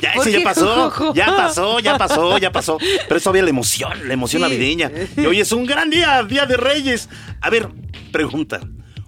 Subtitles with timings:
[0.00, 2.78] Ya, ¿Por ese ya pasó, ya pasó, ya pasó, ya pasó.
[2.78, 4.48] Pero es todavía la emoción, la emoción Sí.
[4.48, 4.90] navideña.
[5.16, 7.08] Y hoy es un gran día, Día de Reyes.
[7.40, 7.68] A ver,
[8.12, 8.60] pregunta.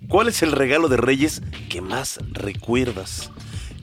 [0.09, 3.31] ¿Cuál es el regalo de Reyes que más recuerdas?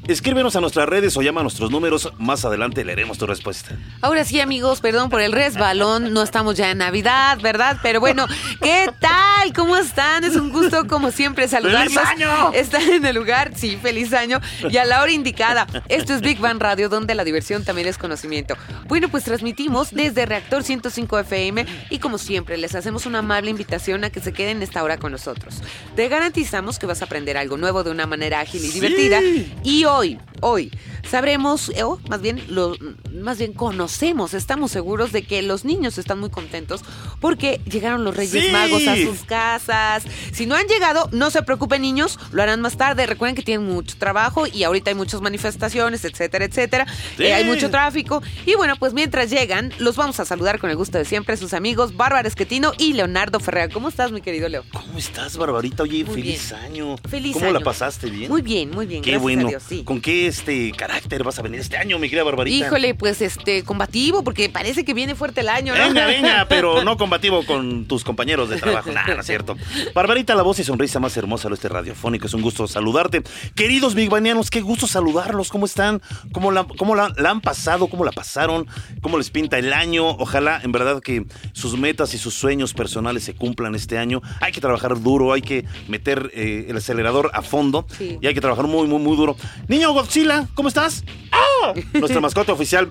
[0.08, 2.12] Escríbenos a nuestras redes o llama a nuestros números.
[2.18, 3.78] Más adelante leeremos tu respuesta.
[4.02, 6.12] Ahora sí, amigos, perdón por el resbalón.
[6.12, 7.78] No estamos ya en Navidad, ¿verdad?
[7.84, 8.26] Pero bueno,
[8.62, 9.54] ¿qué tal?
[9.56, 10.24] ¿Cómo están?
[10.24, 11.94] Es un gusto, como siempre, saludarlos.
[11.94, 12.52] ¡Feliz año!
[12.54, 14.40] Están en el lugar, sí, feliz año.
[14.70, 15.68] Y a la hora indicada.
[15.88, 18.56] Esto es Big Bang Radio, donde la diversión también es conocimiento.
[18.88, 24.04] Bueno, pues transmitimos desde Reactor 105 FM y como siempre, les hacemos una amable invitación
[24.04, 25.62] a que se queden esta hora con nosotros.
[25.96, 28.80] Te garantizamos que vas a aprender algo nuevo de una manera ágil y Sí.
[28.80, 29.20] divertida.
[29.64, 30.72] Y hoy, hoy,
[31.10, 32.76] sabremos, eh, o más bien, lo,
[33.14, 36.82] más bien conocemos, estamos seguros de que los niños están muy contentos
[37.20, 38.52] porque llegaron los Reyes Sí.
[38.52, 40.04] Magos a sus casas.
[40.32, 43.06] Si no han llegado, no se preocupen niños, lo harán más tarde.
[43.06, 46.86] Recuerden que tienen mucho trabajo y ahorita hay muchas manifestaciones, etcétera, etcétera.
[47.18, 47.24] Sí.
[47.24, 48.22] Eh, hay mucho tráfico.
[48.46, 51.54] Y bueno, pues mientras llegan, los vamos a saludar con el gusto de siempre, sus
[51.54, 53.72] amigos Bárbara Esquetino y Leonardo Ferreira.
[53.74, 54.64] ¿Cómo estás, mi querido Leo?
[54.72, 55.84] ¿Cómo estás, Barbarita?
[55.84, 56.98] Oye, Muy feliz año.
[57.10, 57.60] Feliz ¿Cómo año.
[57.60, 58.10] la pasaste?
[58.10, 58.30] ¿Bien?
[58.30, 59.02] Muy bien, muy bien.
[59.02, 59.48] Qué gracias bueno.
[59.48, 59.81] a Dios, sí.
[59.86, 62.68] ¿Con qué este carácter vas a venir este año, mi querida Barbarita?
[62.68, 65.84] Híjole, pues este, combativo, porque parece que viene fuerte el año, ¿no?
[65.88, 68.92] Venga, venga, pero no combativo con tus compañeros de trabajo.
[68.94, 69.58] Nada, no es cierto.
[69.94, 72.28] Barbarita, la voz y sonrisa más hermosa de este radiofónico.
[72.28, 73.24] Es un gusto saludarte.
[73.56, 75.50] Queridos bigbanianos, qué gusto saludarlos.
[75.50, 76.02] ¿Cómo están?
[76.32, 77.88] ¿Cómo, la, cómo la, la han pasado?
[77.88, 78.68] ¿Cómo la pasaron?
[79.02, 80.08] ¿Cómo les pinta el año?
[80.10, 84.22] Ojalá, en verdad, que sus metas y sus sueños personales se cumplan este año.
[84.40, 88.18] Hay que trabajar duro, hay que meter eh, el acelerador a fondo Sí.
[88.22, 89.36] y hay que trabajar muy, muy, muy duro.
[89.72, 91.06] Niño Godzilla, ¿cómo estás?
[91.32, 91.72] ¡Ah!
[91.94, 92.90] Nuestra mascota oficial.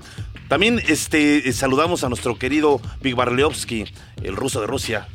[0.48, 3.84] También este, eh, saludamos a nuestro querido Big Barleovsky,
[4.22, 5.06] el ruso de Rusia.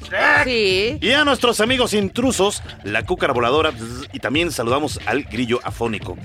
[0.43, 0.99] Sí.
[1.01, 3.73] Y a nuestros amigos intrusos, la cúcara voladora.
[4.13, 6.15] Y también saludamos al grillo afónico.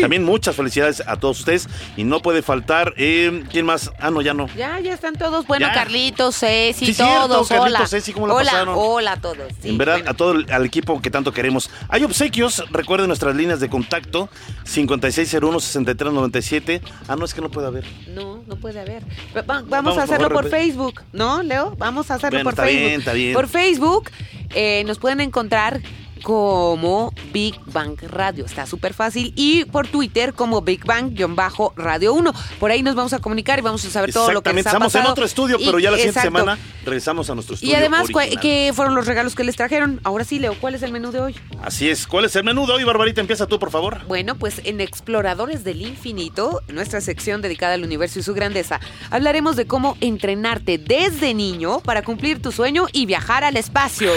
[0.00, 1.68] También muchas felicidades a todos ustedes.
[1.96, 2.94] Y no puede faltar.
[2.96, 3.90] eh, ¿Quién más?
[3.98, 4.48] Ah, no, ya no.
[4.56, 5.46] Ya, ya están todos.
[5.46, 5.72] Bueno, Ya.
[5.74, 7.48] Carlitos, Ceci, Sí, cierto, todos.
[7.48, 7.86] Carlitos, hola.
[7.88, 8.74] Ceci, ¿cómo la hola, pasaron?
[8.78, 9.36] hola a todos.
[9.60, 10.10] sí, en verdad, bueno.
[10.10, 11.70] a todo el al equipo que tanto queremos.
[11.88, 14.28] Hay obsequios, recuerden nuestras líneas de contacto:
[14.64, 16.80] 5601-6397.
[17.08, 17.84] Ah, no, es que no puede haber.
[18.08, 19.02] No, no puede haber.
[19.36, 21.74] Va- va- vamos, Vamos, a hacerlo por Facebook, ¿no, Leo?
[21.76, 22.86] Vamos a hacerlo Bueno, por está Facebook.
[22.86, 23.34] bien, está bien.
[23.34, 24.10] Por Facebook
[24.54, 25.80] eh, nos pueden encontrar
[26.22, 28.44] como Big Bang Radio.
[28.44, 29.32] Está súper fácil.
[29.36, 32.32] Y por Twitter como Big Bang-Radio 1.
[32.58, 34.94] Por ahí nos vamos a comunicar y vamos a saber todo lo que ha estamos
[34.94, 35.12] en pasado.
[35.12, 36.38] otro estudio, pero Y- ya la siguiente exacto.
[36.38, 37.72] semana regresamos a nuestro estudio.
[37.72, 38.42] Y además, ¿cuál- original.
[38.42, 40.00] ¿qué fueron los regalos que les trajeron?
[40.04, 41.34] Ahora sí, Leo, ¿cuál es el menú de hoy?
[41.62, 42.06] Así es.
[42.06, 43.20] ¿Cuál es el menú de hoy, Barbarita?
[43.20, 44.00] Empieza tú, por favor.
[44.06, 49.56] Bueno, pues en Exploradores del Infinito, nuestra sección dedicada al universo y su grandeza, hablaremos
[49.56, 54.10] de cómo entrenarte desde niño para cumplir tu sueño y viajar al espacio.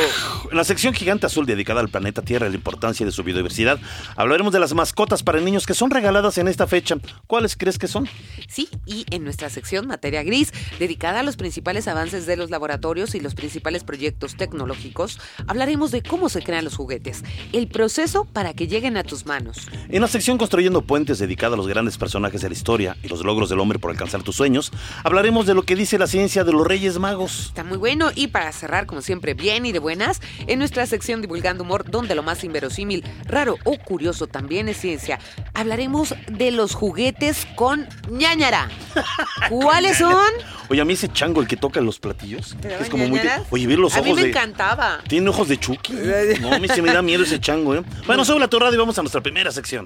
[0.52, 3.80] En la sección gigante azul dedicada al planeta Tierra y la importancia de su biodiversidad,
[4.16, 6.98] hablaremos de las mascotas para niños que son regaladas en esta fecha.
[7.28, 8.08] ¿Cuáles crees que son?
[8.48, 13.16] Sí, y en nuestra sección Materia Gris, dedicada a los principales avances de los laboratorios
[13.16, 17.24] y los principales proyectos tecnológicos, hablaremos de cómo se crean los juguetes,
[17.54, 19.68] el proceso para que lleguen a tus manos.
[19.90, 23.24] En la sección Construyendo Puentes, dedicada a los grandes personajes de la historia y los
[23.24, 24.72] logros del hombre por alcanzar tus sueños,
[25.04, 27.48] hablaremos de lo que dice la ciencia de los Reyes Magos.
[27.48, 31.22] Está muy bueno y para cerrar, como siempre, bien y de buenas, en nuestra sección
[31.22, 35.20] Divulgando Humor, donde lo más inverosímil, raro o curioso también es ciencia,
[35.54, 38.70] hablaremos de los juguetes con ñañara.
[39.50, 40.28] ¿Cuáles son?
[40.70, 43.08] Oye, a mí ese chango, el que toca los platillos, ¿Te que daban es como
[43.08, 43.20] muy...
[43.50, 44.30] Oye, ver los A ojos mí me de...
[44.30, 45.00] encantaba.
[45.08, 45.94] Tiene ojos de Chucky.
[46.42, 47.84] No, a mí se me da miedo ese chango, ¿eh?
[48.06, 49.86] Bueno, sube la radio y vamos a nuestra primera sección.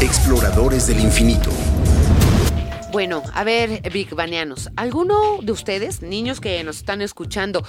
[0.00, 1.50] Exploradores del infinito.
[2.94, 7.64] Bueno, a ver, Big Banianos, ¿alguno de ustedes, niños que nos están escuchando,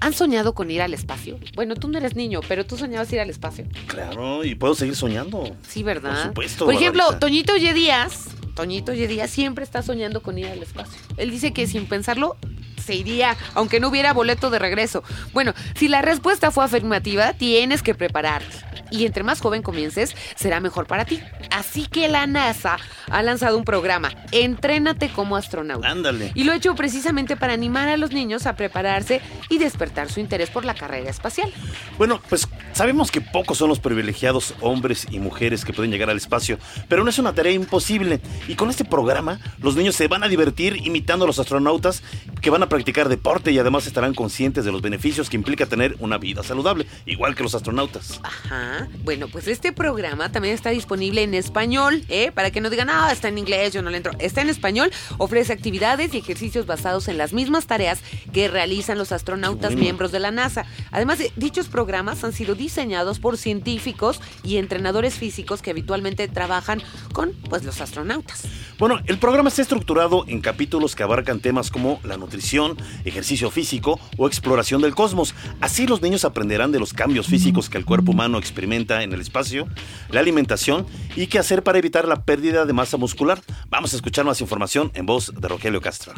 [0.00, 1.38] han soñado con ir al espacio?
[1.54, 3.66] Bueno, tú no eres niño, pero tú soñabas ir al espacio.
[3.88, 5.54] Claro, y puedo seguir soñando.
[5.68, 6.14] Sí, ¿verdad?
[6.14, 7.04] Por supuesto, Por ejemplo.
[7.18, 10.98] Toñito Ye Díaz, Toñito Ye Díaz siempre está soñando con ir al espacio.
[11.18, 12.38] Él dice que sin pensarlo
[12.80, 15.02] se iría, aunque no hubiera boleto de regreso.
[15.32, 18.70] Bueno, si la respuesta fue afirmativa, tienes que prepararte.
[18.90, 21.20] Y entre más joven comiences, será mejor para ti.
[21.50, 22.76] Así que la NASA
[23.08, 25.88] ha lanzado un programa, Entrénate como astronauta.
[25.88, 26.32] Ándale.
[26.34, 30.20] Y lo ha hecho precisamente para animar a los niños a prepararse y despertar su
[30.20, 31.52] interés por la carrera espacial.
[31.98, 36.16] Bueno, pues sabemos que pocos son los privilegiados hombres y mujeres que pueden llegar al
[36.16, 38.20] espacio, pero no es una tarea imposible.
[38.48, 42.02] Y con este programa, los niños se van a divertir imitando a los astronautas
[42.40, 45.96] que van a practicar deporte y además estarán conscientes de los beneficios que implica tener
[45.98, 48.20] una vida saludable, igual que los astronautas.
[48.22, 48.88] Ajá.
[49.04, 52.32] Bueno, pues este programa también está disponible en español, ¿eh?
[52.32, 54.12] Para que no digan, ah, está en inglés, yo no le entro.
[54.18, 58.00] Está en español, ofrece actividades y ejercicios basados en las mismas tareas
[58.32, 59.82] que realizan los astronautas bueno.
[59.82, 60.64] miembros de la NASA.
[60.92, 66.80] Además, dichos programas han sido diseñados por científicos y entrenadores físicos que habitualmente trabajan
[67.12, 68.44] con pues los astronautas.
[68.78, 72.59] Bueno, el programa está estructurado en capítulos que abarcan temas como la nutrición,
[73.04, 75.34] ejercicio físico o exploración del cosmos.
[75.60, 79.20] Así los niños aprenderán de los cambios físicos que el cuerpo humano experimenta en el
[79.20, 79.66] espacio,
[80.10, 80.86] la alimentación
[81.16, 83.40] y qué hacer para evitar la pérdida de masa muscular.
[83.68, 86.12] Vamos a escuchar más información en voz de Rogelio Castro.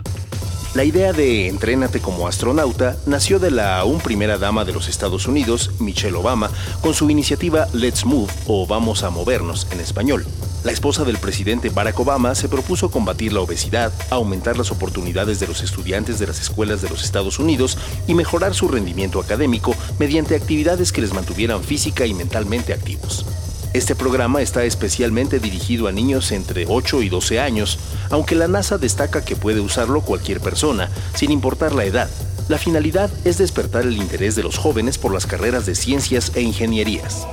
[0.75, 5.27] La idea de Entrénate como astronauta nació de la aún primera dama de los Estados
[5.27, 6.51] Unidos, Michelle Obama,
[6.81, 10.25] con su iniciativa Let's Move o Vamos a Movernos en español.
[10.65, 15.49] La esposa del presidente Barack Obama se propuso combatir la obesidad, aumentar las oportunidades de
[15.49, 17.77] los estudiantes de las escuelas de los Estados Unidos
[18.07, 23.27] y mejorar su rendimiento académico mediante actividades que les mantuvieran física y mentalmente activos.
[23.73, 27.81] Este programa está especialmente dirigido a niños entre 8 y 12 años,
[28.11, 32.09] aunque la NASA destaca que puede usarlo cualquier persona, sin importar la edad.
[32.49, 36.43] La finalidad es despertar el interés de los jóvenes por las carreras de ciencias e
[36.43, 37.27] ingenierías.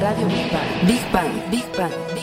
[0.00, 0.86] Radio Big Bang.
[0.86, 1.50] Big Bang.
[1.50, 2.19] Big Bang.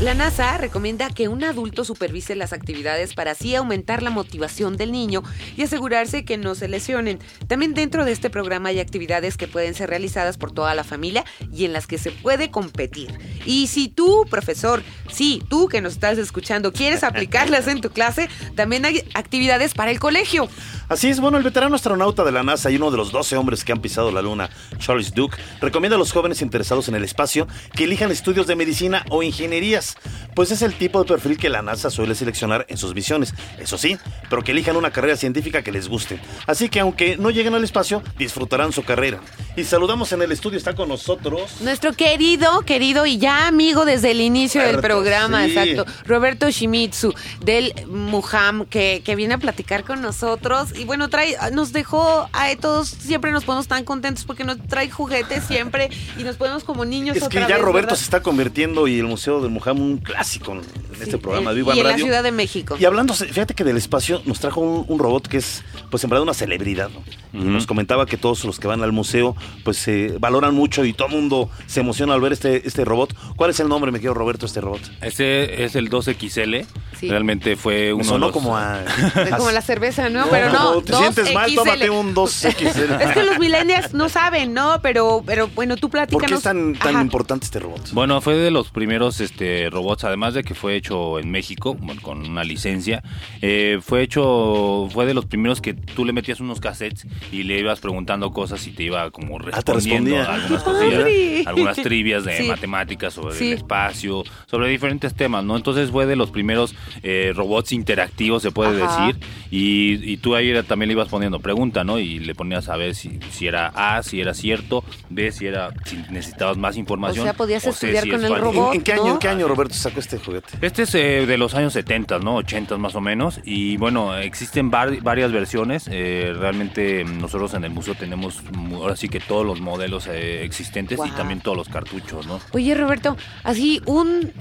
[0.00, 4.92] La NASA recomienda que un adulto supervise las actividades para así aumentar la motivación del
[4.92, 5.24] niño
[5.56, 7.18] y asegurarse que no se lesionen.
[7.48, 11.24] También dentro de este programa hay actividades que pueden ser realizadas por toda la familia
[11.52, 13.12] y en las que se puede competir.
[13.44, 18.28] Y si tú, profesor, sí, tú que nos estás escuchando, quieres aplicarlas en tu clase,
[18.54, 20.48] también hay actividades para el colegio.
[20.88, 23.62] Así es, bueno, el veterano astronauta de la NASA y uno de los 12 hombres
[23.62, 24.48] que han pisado la Luna,
[24.78, 29.04] Charles Duke, recomienda a los jóvenes interesados en el espacio que elijan estudios de medicina
[29.10, 29.98] o ingenierías,
[30.34, 33.34] pues es el tipo de perfil que la NASA suele seleccionar en sus misiones.
[33.58, 33.98] Eso sí,
[34.30, 36.20] pero que elijan una carrera científica que les guste.
[36.46, 39.20] Así que aunque no lleguen al espacio, disfrutarán su carrera.
[39.56, 41.60] Y saludamos en el estudio, está con nosotros.
[41.60, 45.50] Nuestro querido, querido y ya amigo desde el inicio del programa, sí.
[45.50, 47.12] exacto, Roberto Shimizu
[47.44, 50.77] del Muham, que, que viene a platicar con nosotros.
[50.78, 54.88] Y bueno, trae, nos dejó a todos, siempre nos ponemos tan contentos porque nos trae
[54.90, 57.96] juguetes siempre y nos ponemos como niños Es que ya vez, Roberto ¿verdad?
[57.96, 60.62] se está convirtiendo y el Museo del Mojam un clásico en
[61.02, 62.04] este programa en- de Viva y en la Radio.
[62.04, 62.76] Ciudad de México.
[62.78, 66.10] Y hablando, fíjate que del espacio nos trajo un, un robot que es, pues en
[66.10, 66.90] verdad, una celebridad.
[66.90, 67.02] ¿no?
[67.40, 70.92] Y nos comentaba que todos los que van al museo, pues se valoran mucho y
[70.92, 73.14] todo el mundo se emociona al ver este, este robot.
[73.36, 74.80] ¿Cuál es el nombre, me quiero Roberto, este robot?
[75.02, 76.64] Este es el 2XL.
[76.98, 77.08] Sí.
[77.08, 78.82] Realmente fue uno Me de sonó los- como a...
[79.38, 80.26] Como la cerveza, ¿no?
[80.30, 81.54] Pero no, Te sientes mal, 2XL.
[81.56, 83.00] tómate un 2XL.
[83.02, 84.80] Es que los millennials no saben, ¿no?
[84.82, 86.28] Pero, pero bueno, tú ¿Por platícanos.
[86.28, 87.02] qué es tan, tan Ajá.
[87.04, 87.90] importante este robot?
[87.92, 92.00] Bueno, fue de los primeros este, robots, además de que fue hecho en México, bueno,
[92.02, 93.02] con una licencia.
[93.42, 97.58] eh, fue hecho, fue de los primeros que tú le metías unos cassettes y le
[97.60, 100.34] ibas preguntando cosas y te iba como Ah, te respondiendo respondía.
[100.34, 102.44] algunas cosillas, algunas trivias de Sí.
[102.44, 103.48] matemáticas sobre Sí.
[103.48, 105.56] el espacio, sobre diferentes temas, ¿no?
[105.56, 109.06] Entonces fue de los primeros eh, robots interactivos, se puede Ajá.
[109.06, 109.18] decir,
[109.50, 111.98] y, y tú ahí era- también le ibas poniendo pregunta, ¿no?
[111.98, 115.70] Y le ponías a ver si, si era A, si era cierto, B, si era
[115.84, 117.20] si necesitabas más información.
[117.20, 118.70] O sea, podías C, estudiar si con es el robot.
[118.72, 119.12] ¿En, en qué año, ¿no?
[119.12, 120.48] en qué año Roberto sacó este juguete?
[120.60, 122.36] Este es eh, de los años 70, ¿no?
[122.36, 123.40] 80 más o menos.
[123.44, 125.88] Y bueno, existen var- varias versiones.
[125.90, 130.98] Eh, realmente nosotros en el museo tenemos ahora sí que todos los modelos eh, existentes
[131.04, 132.40] y también todos los cartuchos, ¿no?
[132.52, 134.32] Oye, Roberto, así un,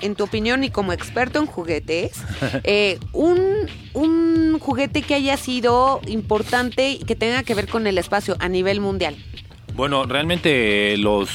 [0.00, 2.12] en tu opinión y como experto en juguetes,
[2.64, 3.38] eh, un,
[3.94, 8.48] un juguete que haya sido importante y que tenga que ver con el espacio a
[8.48, 9.16] nivel mundial.
[9.76, 11.30] Bueno, realmente eh, los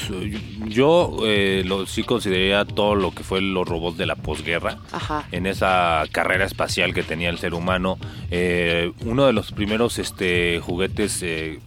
[0.66, 4.78] yo eh, lo- sí consideraría todo lo que fue los robots de la posguerra.
[4.92, 5.26] Ajá.
[5.32, 7.98] en esa carrera espacial que tenía el ser humano.
[8.30, 11.60] Eh, uno de los primeros este, juguetes eh,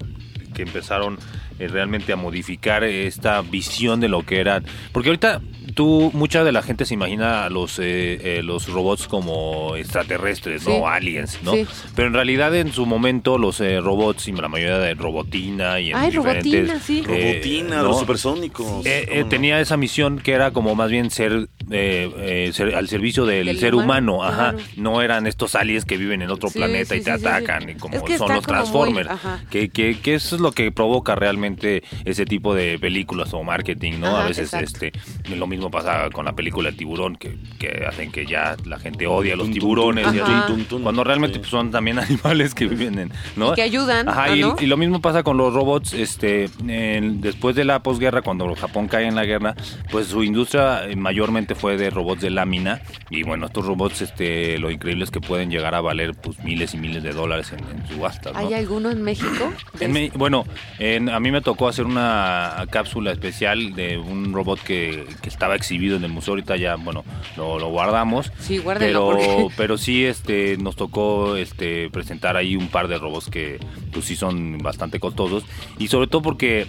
[0.54, 1.18] que empezaron
[1.60, 4.66] eh, realmente a modificar esta visión de lo que eran.
[4.92, 5.42] Porque ahorita
[5.76, 10.64] tú, mucha de la gente se imagina a los, eh, eh, los robots como extraterrestres,
[10.64, 10.70] Sí.
[10.70, 10.88] ¿no?
[10.88, 11.54] Aliens, ¿no?
[11.54, 11.66] Sí.
[11.96, 15.92] Pero en realidad en su momento los eh, robots, y la mayoría de robotina y
[15.92, 16.52] en Ay, diferentes...
[16.68, 17.04] robotina, sí.
[17.08, 18.86] eh, Robotina, los supersónicos.
[18.86, 19.28] Eh, eh, ¿cómo no?
[19.30, 23.46] tenía esa misión que era como más bien ser, eh, eh, ser al servicio del,
[23.48, 24.52] Del ser humano, humano, ajá.
[24.54, 24.58] claro.
[24.78, 27.72] No eran estos aliens que viven en otro Sí, planeta sí, y te atacan, sí.
[27.72, 29.10] y como Es que son los muy- Transformers.
[29.10, 29.44] ajá.
[29.50, 31.49] que, que, que eso es lo que provoca realmente
[32.06, 34.08] ese tipo de películas o marketing, ¿no?
[34.08, 34.86] Ajá, a veces exacto.
[34.86, 38.80] este lo mismo pasa con la película El Tiburón, que, que hacen que ya la
[38.80, 40.06] gente odia a los tiburones.
[40.14, 40.46] y Ajá.
[40.48, 43.12] así, cuando realmente pues, son también animales que viven en...
[43.36, 43.52] ¿no?
[43.52, 44.56] Y que ayudan, Ajá, ¿no?
[44.60, 45.94] y, y lo mismo pasa con los robots.
[45.94, 49.56] este en- Después de la posguerra, cuando Japón cae en la guerra,
[49.92, 52.82] pues su industria eh, mayormente fue de robots de lámina.
[53.10, 56.74] Y bueno, estos robots, este lo increíble es que pueden llegar a valer pues miles
[56.74, 58.34] y miles de dólares en, en subastas.
[58.34, 58.40] ¿no?
[58.40, 59.54] ¿Hay alguno en México?
[59.80, 60.46] En bueno,
[60.80, 65.56] en- a mí me tocó hacer una cápsula especial de un robot que, que estaba
[65.56, 66.34] exhibido en el museo.
[66.34, 67.04] Ahorita ya, bueno,
[67.38, 68.32] lo, lo guardamos.
[68.40, 72.98] Sí, guárdenlo, Pero, porque- pero sí, este, nos tocó este, presentar ahí un par de
[72.98, 73.60] robots que,
[73.92, 75.44] pues sí, son bastante costosos.
[75.78, 76.68] Y sobre todo porque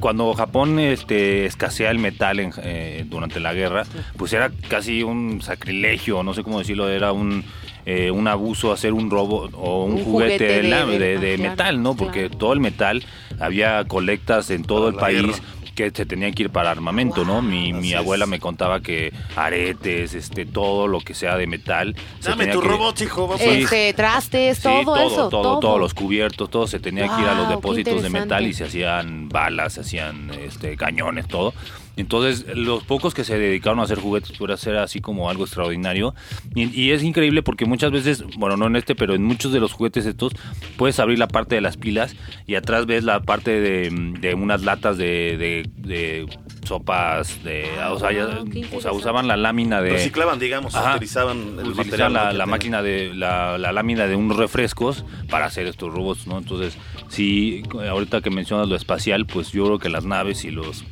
[0.00, 3.84] cuando Japón este, escasea el metal en- eh, durante la guerra,
[4.16, 7.44] pues era casi un sacrilegio, no sé cómo decirlo, era un
[7.86, 10.98] eh, un abuso hacer un robot o un, Un juguete, juguete de, de- la- de-
[10.98, 11.94] de- de claro, metal, ¿no?
[11.96, 12.38] Porque claro.
[12.38, 13.04] todo el metal,
[13.38, 15.54] había colectas en todo Para el país guerra.
[15.74, 17.40] que se tenían que ir para armamento, ¿no?
[17.40, 18.30] Mi, abuela es.
[18.30, 21.96] me contaba que aretes, este, todo lo que sea de metal.
[22.18, 23.22] se Dame tenía tu que- robot, hijo.
[23.26, 23.48] Vamos Sí.
[23.48, 25.28] a- Este, trastes, Sí, todo, eso.
[25.30, 28.52] todo, todos los cubiertos, todo se tenía que ir a los depósitos de metal y
[28.52, 31.54] se hacían balas, se hacían este, cañones, todo.
[32.00, 36.14] Entonces, los pocos que se dedicaron a hacer juguetes puede ser así como algo extraordinario.
[36.54, 39.60] Y, y es increíble porque muchas veces, bueno, no en este, pero en muchos de
[39.60, 40.32] los juguetes estos,
[40.76, 42.16] puedes abrir la parte de las pilas
[42.46, 43.90] y atrás ves la parte de,
[44.20, 46.26] de unas latas de, de- de
[46.66, 48.44] sopas, de, o, sea, ya-
[48.76, 49.90] o sea, usaban la lámina de...
[49.90, 50.92] Reciclaban, digamos, Ajá.
[50.96, 52.12] utilizaban el Utilizaban material.
[52.12, 56.38] la, la máquina de la, la lámina de unos refrescos para hacer estos robots, ¿no?
[56.38, 56.76] Entonces,
[57.08, 60.84] sí, ahorita que mencionas lo espacial, pues yo creo que las naves y los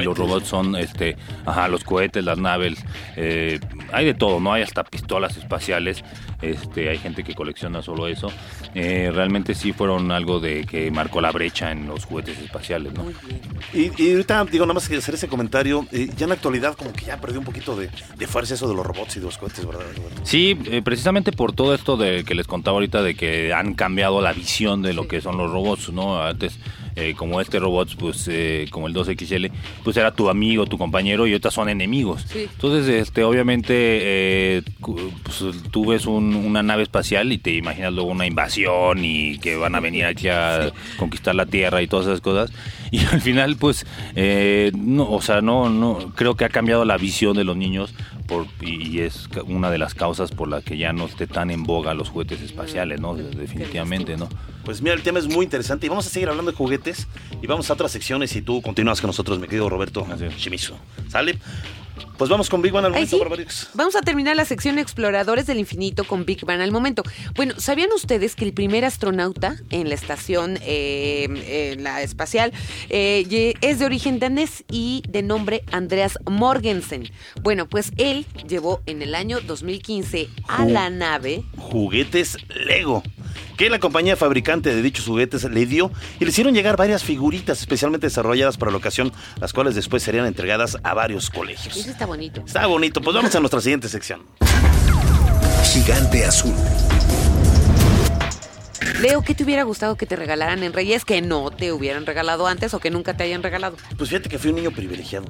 [0.00, 2.78] y los robots son, este, ajá, los cohetes, las naves,
[3.16, 3.60] eh,
[3.92, 4.52] hay de todo, ¿no?
[4.52, 6.04] Hay hasta pistolas espaciales,
[6.42, 8.28] este, hay gente que colecciona solo eso.
[8.74, 13.04] Eh, realmente sí fueron algo de que marcó la brecha en los juguetes espaciales, ¿no?
[13.72, 16.74] Y, y ahorita, digo, nada más que hacer ese comentario, eh, ya en la actualidad
[16.74, 19.26] como que ya perdió un poquito de, de fuerza eso de los robots y de
[19.26, 19.84] los cohetes, ¿verdad?
[20.22, 24.20] Sí, eh, precisamente por todo esto de que les contaba ahorita de que han cambiado
[24.20, 26.20] la visión de lo que son los robots, ¿no?
[26.22, 26.58] Antes,
[26.96, 29.50] eh, como este robot, pues eh, como el 2XL,
[29.82, 32.22] pues era tu amigo, tu compañero y ahorita son enemigos.
[32.28, 32.46] Sí.
[32.50, 38.10] Entonces, este, obviamente, eh, pues, tú ves un- una nave espacial y te imaginas luego
[38.10, 42.20] una invasión y que van a venir aquí a conquistar la Tierra y todas esas
[42.20, 42.52] cosas.
[42.90, 46.96] Y al final, pues, eh, no, o sea, no, no, creo que ha cambiado la
[46.96, 47.92] visión de los niños
[48.26, 51.62] por, y es una de las causas por la que ya no esté tan en
[51.64, 53.14] boga los juguetes espaciales, ¿no?
[53.14, 54.28] Definitivamente, ¿no?
[54.64, 57.06] Pues mira, el tema es muy interesante y vamos a seguir hablando de juguetes
[57.42, 60.06] y vamos a otras secciones y tú continúas con nosotros, mi querido Roberto.
[60.38, 60.74] Shimizu.
[61.08, 61.38] ¿Sale?
[62.16, 63.22] Pues vamos con Big One al momento, sí.
[63.74, 67.02] Vamos a terminar la sección Exploradores del Infinito con Big Bang al momento.
[67.34, 72.52] Bueno, ¿sabían ustedes que el primer astronauta en la estación eh, en la espacial
[72.88, 77.10] eh, es de origen danés y de nombre Andreas Morgensen?
[77.42, 83.02] Bueno, pues él llevó en el año 2015 a Ju- la nave Juguetes Lego.
[83.56, 87.60] Que la compañía fabricante de dichos juguetes le dio y le hicieron llegar varias figuritas
[87.60, 91.76] especialmente desarrolladas para la ocasión, las cuales después serían entregadas a varios colegios.
[92.04, 92.42] Está bonito.
[92.46, 94.20] Está bonito, pues vamos a nuestra siguiente sección.
[95.72, 96.52] Gigante azul.
[99.00, 102.46] Leo, ¿qué te hubiera gustado que te regalaran en Reyes que no te hubieran regalado
[102.46, 103.76] antes o que nunca te hayan regalado?
[103.96, 105.26] Pues fíjate que fui un niño privilegiado.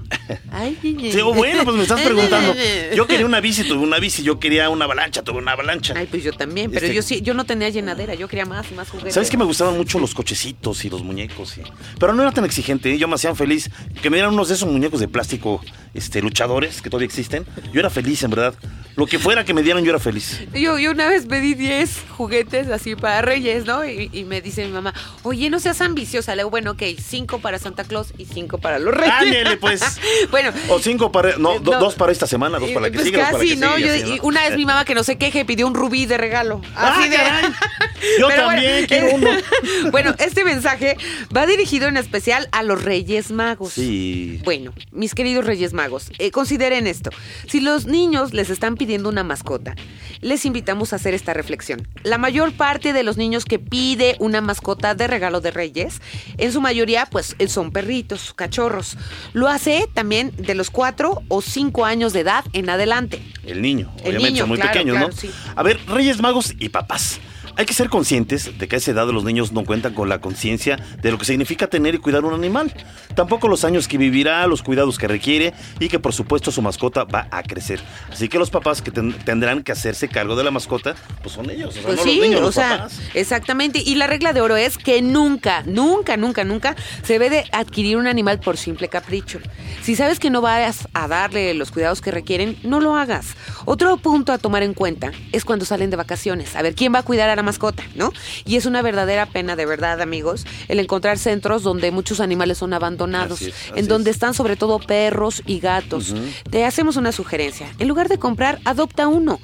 [0.50, 0.76] Ay,
[1.12, 2.54] Sí, bueno, pues me estás preguntando.
[2.94, 4.22] Yo quería una bici, tuve una bici.
[4.22, 5.94] Yo quería una avalancha, tuve una avalancha.
[5.96, 8.70] Ay, pues yo también, pero Este- yo sí, yo no tenía llenadera, yo quería más
[8.70, 9.14] y más juguetes.
[9.14, 11.58] ¿Sabes que me gustaban mucho los cochecitos y los muñecos?
[11.58, 11.62] y-
[11.98, 12.98] Pero no era tan exigente, ¿eh?
[12.98, 13.70] yo me hacían feliz.
[14.02, 15.60] Que me dieran unos de esos muñecos de plástico
[15.94, 17.46] este, luchadores que todavía existen.
[17.72, 18.54] Yo era feliz, en verdad.
[18.96, 20.40] Lo que fuera que me dieran, yo era feliz.
[20.52, 23.84] Yo, yo una vez pedí 10 juguetes así para Reyes, ¿no?
[23.84, 26.34] Y, y me dice mi mamá, oye, no seas ambiciosa.
[26.36, 29.12] Le digo, bueno, ok, 5 para Santa Claus y 5 para los Reyes.
[29.18, 29.82] Ándele, pues.
[30.30, 30.50] bueno.
[30.68, 31.36] O cinco para.
[31.38, 31.80] No, do- No.
[31.80, 33.74] dos para esta semana, dos para la que pues sigue, dos para casi, que ¿no?
[33.76, 36.06] sigue, Yo- así, y una vez mi mamá que no se queje pidió un rubí
[36.06, 36.60] de regalo.
[36.76, 37.16] ¡Ah, Así de.
[37.16, 37.44] caray!
[38.20, 39.30] Yo Pero también quiero uno.
[39.90, 40.96] bueno, este mensaje
[41.34, 43.72] va dirigido en especial a los Reyes Magos.
[43.72, 44.40] Sí.
[44.44, 47.10] Bueno, mis queridos Reyes Magos, eh, consideren esto.
[47.48, 49.74] Si los niños les están pidiendo una mascota,
[50.20, 51.88] les invitamos a hacer esta reflexión.
[52.02, 56.00] La mayor parte de los niños que pide una mascota de regalo de Reyes,
[56.36, 58.96] en su mayoría, pues son perritos, cachorros.
[59.32, 63.22] Lo hace también de los 4 o 5 años de edad en adelante.
[63.44, 65.16] El niño, El obviamente, niño, son muy claro, pequeños, claro, ¿no?
[65.16, 65.30] sí.
[65.56, 67.20] A ver, Reyes Magos y papás.
[67.56, 70.20] Hay que ser conscientes de que a esa edad los niños no cuentan con la
[70.20, 72.72] conciencia de lo que significa tener y cuidar un animal.
[73.14, 77.04] Tampoco los años que vivirá, los cuidados que requiere y que por supuesto su mascota
[77.04, 77.80] va a crecer.
[78.10, 81.48] Así que los papás que ten- tendrán que hacerse cargo de la mascota, pues son
[81.48, 83.00] ellos, o sea, Pues no sí, los niños, o los sea, papás.
[83.14, 83.80] exactamente.
[83.84, 87.96] Y la regla de oro es que nunca, nunca, nunca, nunca se debe de adquirir
[87.98, 89.38] un animal por simple capricho.
[89.82, 93.26] Si sabes que no vas a darle los cuidados que requieren, no lo hagas.
[93.64, 96.56] Otro punto a tomar en cuenta es cuando salen de vacaciones.
[96.56, 97.84] A ver, ¿quién va a cuidar a la mascota?
[97.94, 98.12] ¿No?
[98.44, 102.72] Y es una verdadera pena, de verdad, amigos, el encontrar centros donde muchos animales son
[102.72, 104.16] abandonados, Así es, así en donde es.
[104.16, 106.14] están sobre todo perros y gatos.
[106.50, 107.72] Te hacemos una sugerencia.
[107.78, 109.38] En lugar de comprar, adopta uno.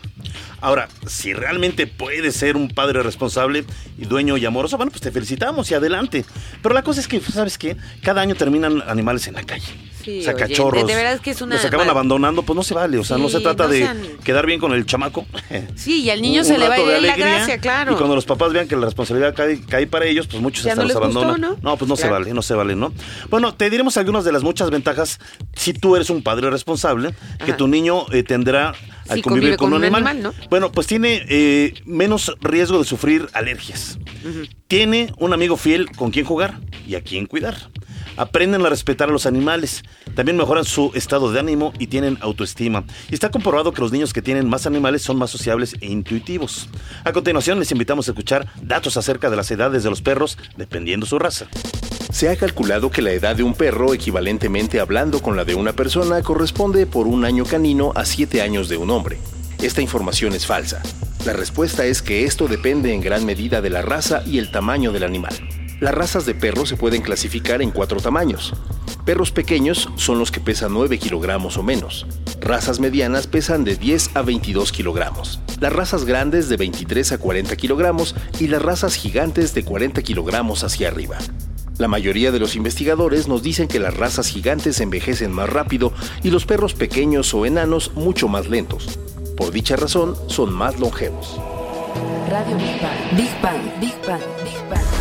[0.60, 3.64] Ahora, si realmente puedes ser un padre responsable
[3.98, 6.24] y dueño y amoroso, bueno, pues te felicitamos y adelante.
[6.62, 7.76] Pero la cosa es que, ¿sabes qué?
[8.02, 9.66] Cada año terminan animales en la calle.
[10.04, 10.86] Sí, o sea, oye, cachorros.
[10.86, 12.96] de- de verdad que es una Los acaban abandonando, pues no se vale.
[12.96, 15.26] O sea, no se trata no de quedar bien con el chamaco.
[15.76, 17.92] Sí, y al niño Un se le va a ir la gracia, claro.
[17.92, 20.72] Y cuando los papás vean que la responsabilidad cae, cae para ellos, pues muchos Ya
[20.72, 21.58] hasta no los gustó, abandonan.
[21.60, 21.76] ¿no?
[21.76, 22.94] pues no se vale, no se vale, ¿no?
[23.28, 25.18] Bueno, te diremos algunas de las muchas ventajas
[25.54, 28.72] si tú eres un padre responsable, que tu niño eh, tendrá
[29.10, 30.06] al Sí, convivir con, con un animal.
[30.06, 30.48] animal, ¿no?
[30.48, 33.98] Bueno, pues tiene eh, menos riesgo de sufrir alergias.
[34.68, 37.56] Tiene un amigo fiel con quien jugar y a quien cuidar.
[38.16, 39.82] Aprenden a respetar a los animales.
[40.14, 42.84] También mejoran su estado de ánimo y tienen autoestima.
[43.10, 46.68] Y está comprobado que los niños que tienen más animales son más sociables e intuitivos.
[47.04, 51.06] A continuación les invitamos a escuchar datos acerca de las edades de los perros dependiendo
[51.06, 51.46] su raza.
[52.12, 55.72] Se ha calculado que la edad de un perro, equivalentemente hablando con la de una
[55.72, 59.18] persona, corresponde por un año canino a siete años de un hombre.
[59.62, 60.82] Esta información es falsa.
[61.24, 64.90] La respuesta es que esto depende en gran medida de la raza y el tamaño
[64.90, 65.34] del animal.
[65.78, 68.54] Las razas de perros se pueden clasificar en cuatro tamaños.
[69.04, 72.06] Perros pequeños son los que pesan 9 kilogramos o menos.
[72.40, 75.40] Razas medianas pesan de 10 a 22 kilogramos.
[75.60, 80.64] Las razas grandes de 23 a 40 kilogramos y las razas gigantes de 40 kilogramos
[80.64, 81.18] hacia arriba.
[81.80, 86.30] La mayoría de los investigadores nos dicen que las razas gigantes envejecen más rápido y
[86.30, 88.98] los perros pequeños o enanos mucho más lentos.
[89.34, 91.40] Por dicha razón, son más longevos.
[92.28, 93.16] Radio Big Bang.
[93.16, 93.80] Big Bang.
[93.80, 94.20] Big Bang.
[94.44, 94.99] Big Bang.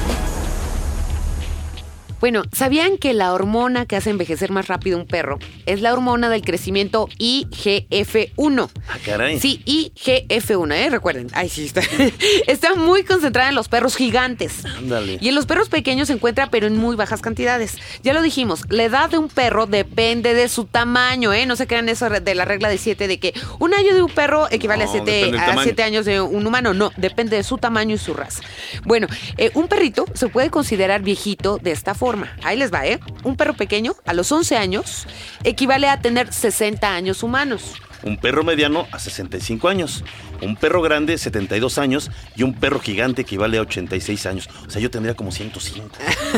[2.20, 6.30] Bueno, ¿sabían que la hormona que hace envejecer más rápido un perro es la hormona
[6.30, 8.70] del crecimiento IGF-1?
[8.90, 9.40] Ah, caray.
[9.40, 10.90] Sí, IGF-1, ¿eh?
[10.90, 11.28] Recuerden.
[11.34, 11.82] Ay, sí, está.
[12.48, 14.66] está muy concentrada en los perros gigantes.
[14.66, 15.18] Ándale.
[15.22, 17.78] Y en los perros pequeños se encuentra, pero en muy bajas cantidades.
[18.04, 21.46] Ya lo dijimos, la edad de un perro depende de su tamaño, ¿eh?
[21.46, 24.12] No se crean eso de la regla de 7 de que un año de un
[24.12, 25.64] perro equivale No, a 7 depende del a tamaño.
[25.64, 26.74] siete años de un humano.
[26.74, 28.42] No, depende de su tamaño y su raza.
[28.84, 32.09] Bueno, eh, un perrito se puede considerar viejito de esta forma.
[32.44, 33.00] Ahí les va, ¿eh?
[33.24, 35.08] Un perro pequeño a los 11 años
[35.44, 37.76] equivale a tener 60 años humanos.
[38.04, 40.04] Un perro mediano a 65 años.
[40.42, 42.12] Un perro grande, 72 años.
[42.36, 44.50] Y un perro gigante equivale a 86 años.
[44.68, 45.90] O sea, yo tendría como 105.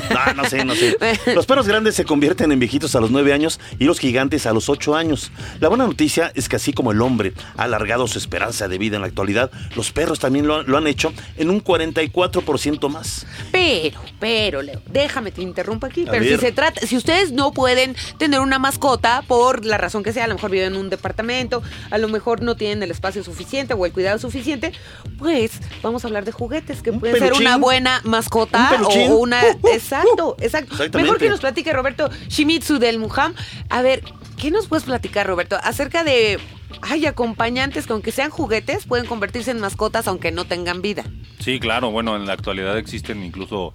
[0.10, 0.98] No, no sé, no sé.
[1.34, 4.54] Los perros grandes se convierten en viejitos a los 9 años y los gigantes a
[4.54, 5.32] los 8 años.
[5.60, 8.96] La buena noticia es que así como el hombre ha alargado su esperanza de vida
[8.96, 13.26] en la actualidad, los perros también lo, lo han hecho en un 44% más.
[13.52, 16.08] Pero, pero, Leo, déjame te interrumpo aquí.
[16.08, 20.04] A pero si se trata, si ustedes no pueden tener una mascota por la razón
[20.04, 22.92] que sea, a lo mejor viven en un departamento, a lo mejor no tienen el
[22.92, 24.72] espacio suficiente o el cuidado suficiente,
[25.18, 27.48] pues vamos a hablar de juguetes que Un pueden ser peluchín.
[27.48, 29.42] una buena mascota Un o una.
[29.44, 30.74] Uh, uh, exacto, exacto.
[30.74, 30.98] Exactamente.
[31.02, 33.34] Mejor que nos platique Roberto Shimizu del Muham.
[33.70, 34.04] A ver,
[34.38, 36.40] ¿qué nos puedes platicar, Roberto, acerca de.
[36.84, 41.04] Hay acompañantes que aunque sean juguetes pueden convertirse en mascotas aunque no tengan vida.
[41.40, 43.74] Sí, claro, bueno, en la actualidad existen incluso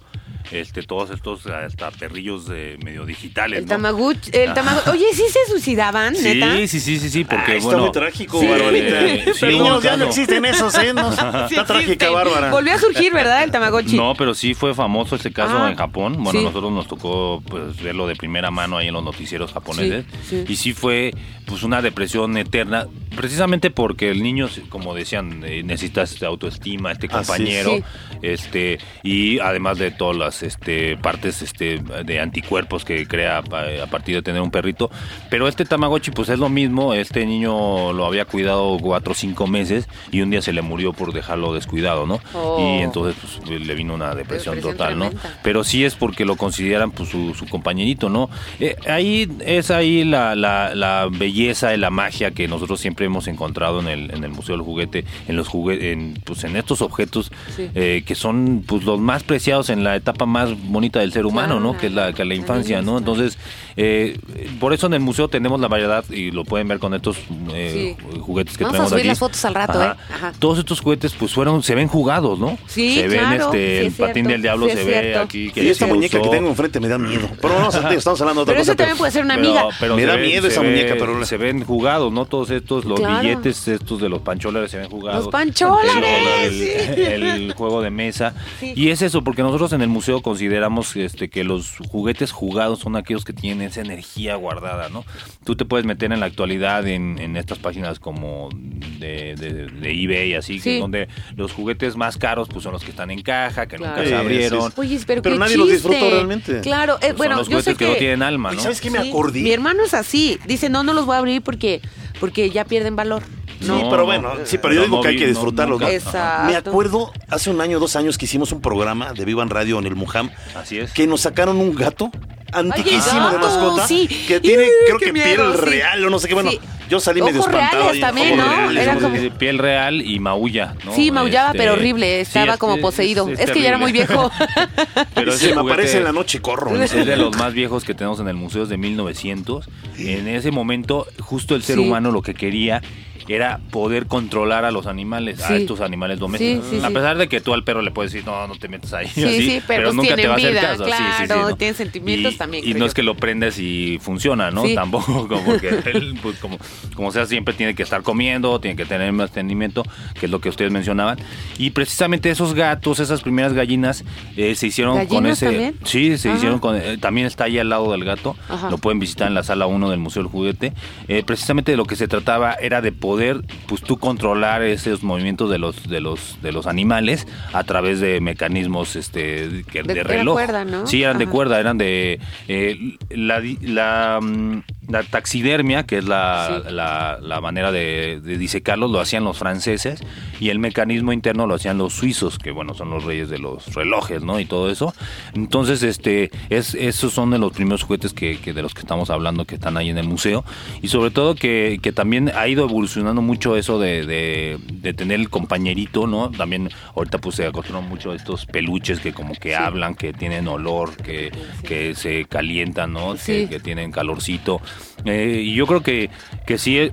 [0.51, 3.59] este todos estos hasta perrillos eh, medio digitales.
[3.59, 3.69] El ¿no?
[3.69, 4.53] Tamaguchi, el.
[4.53, 4.89] Tamaguchi.
[4.91, 6.55] Oye, ¿sí se suicidaban, neta?
[6.57, 8.47] Sí, sí, sí, sí, sí, porque Ah, está bueno, muy trágico, Sí.
[8.47, 9.47] Barbarita.
[9.47, 10.93] Niños, ya no existen esos, ¿eh?
[10.93, 11.11] No,
[11.47, 12.09] Sí está trágica.
[12.11, 12.51] Bárbara.
[12.51, 13.43] Volvió a surgir, ¿verdad?
[13.43, 13.95] El Tamagotchi.
[13.95, 16.15] No, pero sí fue famoso este caso Ah, en Japón.
[16.23, 16.45] Bueno, sí.
[16.45, 20.05] nosotros nos tocó pues verlo de primera mano ahí en los noticieros japoneses.
[20.27, 20.53] Sí, sí.
[20.53, 21.11] Y sí fue
[21.45, 27.07] pues una depresión eterna, precisamente porque el niño, como decían, eh, necesita esta autoestima, este
[27.07, 27.83] compañero, Sí.
[28.21, 34.15] este y además de todas las este partes este de anticuerpos que crea a partir
[34.15, 34.89] de tener un perrito.
[35.29, 39.47] Pero este Tamagotchi pues es lo mismo, este niño lo había cuidado cuatro o cinco
[39.47, 42.19] meses y un día se le murió por dejarlo descuidado, ¿no?
[42.33, 42.57] Oh.
[42.59, 45.09] Y entonces pues, le vino una depresión, Depresión total, ¿no?
[45.43, 48.29] Pero sí es porque lo consideran pues su, su compañerito, ¿no?
[48.59, 53.27] Eh, ahí es ahí la, la, la belleza y la magia que nosotros siempre hemos
[53.27, 56.81] encontrado en el, en el Museo del Juguete, en los jugue en, pues en estos
[56.81, 57.69] objetos Sí.
[57.75, 61.59] eh, que son pues los más preciados en la etapa más bonita del ser humano,
[61.59, 61.77] ¿no?
[61.77, 62.97] Que es la, que la infancia, ¿no?
[62.97, 63.37] Entonces,
[63.79, 64.17] eh,
[64.59, 67.17] por eso en el museo tenemos la variedad y lo pueden ver con estos
[67.53, 69.07] eh, juguetes que Vamos a tenemos subir aquí.
[69.09, 69.91] las fotos al rato, Ajá.
[69.99, 70.13] ¿eh?
[70.13, 70.33] Ajá.
[70.39, 72.57] Todos estos juguetes pues fueron, se ven jugados, ¿no?
[72.67, 75.19] Sí, se ven claro, este, sí el patín cierto, del diablo sí se ve cierto.
[75.21, 75.51] aquí.
[75.51, 77.29] Que Y esta muñeca que tengo enfrente me da miedo.
[77.41, 78.71] Pero a- estamos hablando de otra Pero cosa.
[78.71, 79.67] eso también puede ser una amiga.
[79.79, 82.25] Pero Me da miedo esa ve- muñeca, pero- se ven jugados, ¿no?
[82.25, 83.21] Todos estos, los Claro.
[83.21, 85.25] billetes estos de los pancholares se ven jugados.
[85.25, 88.33] Los pancholares, El, el- el juego de mesa.
[88.59, 88.73] Sí.
[88.75, 92.95] Y es eso, porque nosotros en el museo consideramos este que los juguetes jugados son
[92.95, 95.05] aquellos que tienen esa energía guardada, ¿no?
[95.45, 100.03] Tú te puedes meter en la actualidad en, en estas páginas como de, de, de
[100.03, 100.71] eBay, así, Sí.
[100.75, 103.95] que donde los juguetes más caros pues son los que están en caja, que Claro.
[103.97, 104.61] nunca se abrieron.
[104.63, 104.81] sí, sí.
[104.81, 106.61] Oye, pero, Pero qué nadie los disfrutó realmente.
[106.61, 108.61] Claro, eh, Son bueno, los yo sé que, no tienen alma, ¿no?
[108.61, 109.41] ¿Sabes qué me Sí, acordé?
[109.41, 110.39] Mi hermano es así.
[110.47, 111.81] Dice, no, no los voy a abrir porque,
[112.19, 113.23] porque ya pierden valor.
[113.59, 115.81] Sí, pero no, bueno, no, sí, pero yo no, digo que hay que disfrutarlos.
[115.81, 115.87] ¿no?
[115.87, 116.45] Exacto.
[116.51, 119.87] Me acuerdo hace un año, dos años que hicimos un programa de Vivan Radio en
[119.87, 120.91] el Mujam Así es.
[120.93, 122.11] que nos sacaron un gato
[122.59, 124.07] antiquísimo Ay, de mascota sí.
[124.27, 126.51] que tiene ¡Ih, creo que piel real o no sé qué bueno.
[126.89, 128.43] Yo salí medio Ojos espantado reales ahí, también, ¿no?
[128.45, 130.93] reales, Era no como- de piel real y maulla, ¿no?
[130.93, 132.15] Sí, maullaba, Este, pero horrible.
[132.25, 133.27] sí, Estaba es- como es- poseído.
[133.29, 134.15] es Es, que ya era muy terrible.
[134.15, 134.31] viejo.
[135.15, 137.53] Pero se ese me juguete aparece en la noche y corro Es de los más
[137.53, 139.67] viejos que tenemos en el museo es de 1900.
[139.97, 141.81] En ese momento, justo el ser Sí.
[141.81, 142.81] humano lo que quería
[143.29, 146.63] era poder controlar a los animales, a estos animales domésticos.
[146.69, 146.93] Sí, sí, a sí.
[146.93, 149.07] pesar de que tú al perro le puedes decir, no, no te metas ahí.
[149.09, 150.85] Sí, así, sí, pero pues nunca te tienen va a hacer vida, caso.
[150.85, 151.55] Sí, sí, sí, claro, ¿no?
[151.57, 152.87] tienen sentimientos Y- también, Y creo no yo.
[152.87, 154.63] es que lo prendes y funciona, ¿no?
[154.63, 154.75] Sí.
[154.75, 156.57] Tampoco, como porque él, pues, como,
[156.95, 159.83] como sea, siempre tiene que estar comiendo, tiene que tener mantenimiento,
[160.19, 161.17] que es lo que ustedes mencionaban.
[161.57, 164.03] Y precisamente esos gatos, esas primeras gallinas,
[164.35, 165.45] eh, se hicieron con ¿Gallinas ese.
[165.45, 165.75] también?
[165.83, 166.37] Sí, se Ajá.
[166.37, 166.75] hicieron con.
[166.75, 168.35] eh, también está ahí al lado del gato.
[168.49, 168.69] Ajá.
[168.69, 170.73] Lo pueden visitar en la sala 1 del Museo del Juguete.
[171.07, 175.49] Eh, precisamente de lo que se trataba era de poder, pues tú controlar esos movimientos
[175.49, 179.99] de los de los de los animales a través de mecanismos este que- De- de,
[180.01, 180.33] era reloj.
[180.35, 180.87] cuerda, ¿no?
[180.87, 186.73] Sí, eran de cuerda, eran de eh, la, mm, la taxidermia, que es la, Sí.
[186.73, 190.01] la, la manera de, de disecarlos, lo hacían los franceses
[190.39, 193.73] y el mecanismo interno lo hacían los suizos, que bueno, son los reyes de los
[193.73, 194.39] relojes, ¿no?
[194.39, 194.93] Y todo eso.
[195.33, 199.09] Entonces, este, es, esos son de los primeros juguetes que, que de los que estamos
[199.09, 200.43] hablando que están ahí en el museo
[200.81, 205.19] y sobre todo que, que también ha ido evolucionando mucho eso de, de, de tener
[205.19, 206.29] el compañerito, ¿no?
[206.31, 210.95] También ahorita pues se acostumbran mucho estos peluches que como que hablan, que tienen olor,
[210.97, 211.31] que,
[211.63, 213.17] que se calientan, ¿no?
[213.17, 213.45] Sí.
[213.45, 214.61] Que, que tienen calorcito.
[215.05, 216.09] Eh, y yo creo que,
[216.45, 216.91] que sí eh,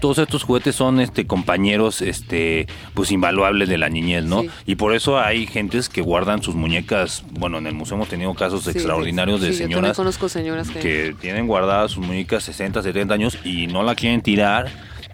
[0.00, 4.42] todos estos juguetes son este compañeros este pues invaluables de la niñez, ¿no?
[4.42, 4.50] Sí.
[4.66, 8.34] Y por eso hay gentes que guardan sus muñecas, bueno, en el museo hemos tenido
[8.34, 10.80] casos Sí, extraordinarios de Yo señoras conozco señoras que...
[10.80, 14.68] que tienen guardadas sus muñecas 60, 70 años y no la quieren tirar.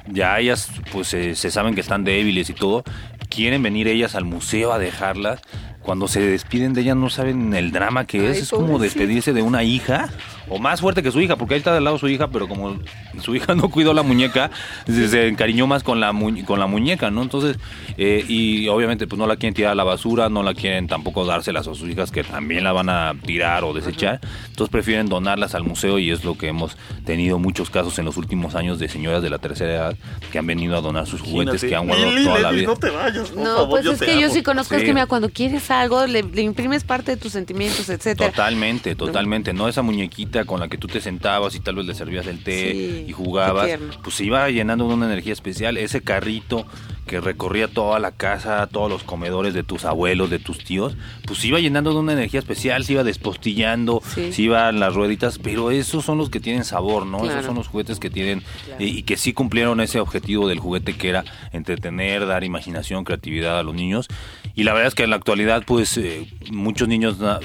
[0.08, 2.82] Ya ellas pues eh, se saben que están débiles y todo.
[3.28, 5.40] Quieren venir ellas al museo a dejarlas.
[5.82, 8.36] Cuando se despiden de ellas no saben el drama que es.
[8.36, 10.08] Ay, es como despedirse de una hija
[10.48, 12.78] o más fuerte que su hija, porque ahí está del lado su hija, pero como
[13.20, 14.50] su hija no cuidó la muñeca,
[14.86, 17.22] se, se encariñó más con la, mu- con la muñeca, ¿no?
[17.22, 17.56] Entonces,
[17.96, 21.24] eh, y obviamente pues no la quieren tirar a la basura, no la quieren tampoco
[21.24, 25.54] dárselas a sus hijas que también la van a tirar o desechar, entonces prefieren donarlas
[25.54, 28.88] al museo y es lo que hemos tenido muchos casos en los últimos años de
[28.88, 29.96] señoras de la tercera edad
[30.30, 32.66] que han venido a donar sus juguetes que han guardado Lili, toda la vida.
[32.66, 34.34] no te vayas por No, favor, pues yo es te que yo amo.
[34.34, 34.86] sí conozco, es Sí.
[34.86, 38.30] que mira, cuando quieres algo, le, le imprimes parte de tus sentimientos, etcétera.
[38.30, 39.52] Totalmente, totalmente.
[39.52, 42.42] No esa muñequita con la que tú te sentabas y tal vez le servías el
[42.44, 43.68] té Sí, y jugabas.
[44.02, 45.76] Pues se iba llenando de una energía especial.
[45.76, 46.66] Ese carrito
[47.06, 51.40] que recorría toda la casa, todos los comedores de tus abuelos, de tus tíos, pues
[51.40, 54.32] se iba llenando de una energía especial, se iba despostillando, Sí.
[54.32, 57.18] se iban las rueditas, pero esos son los que tienen sabor, ¿no?
[57.18, 57.32] Claro.
[57.34, 58.42] Esos son los juguetes que tienen
[58.78, 63.62] y que sí cumplieron ese objetivo del juguete que era entretener, dar imaginación, creatividad a
[63.62, 64.06] los niños.
[64.54, 67.40] Y la verdad es que en la actualidad, pues eh, muchos niños na-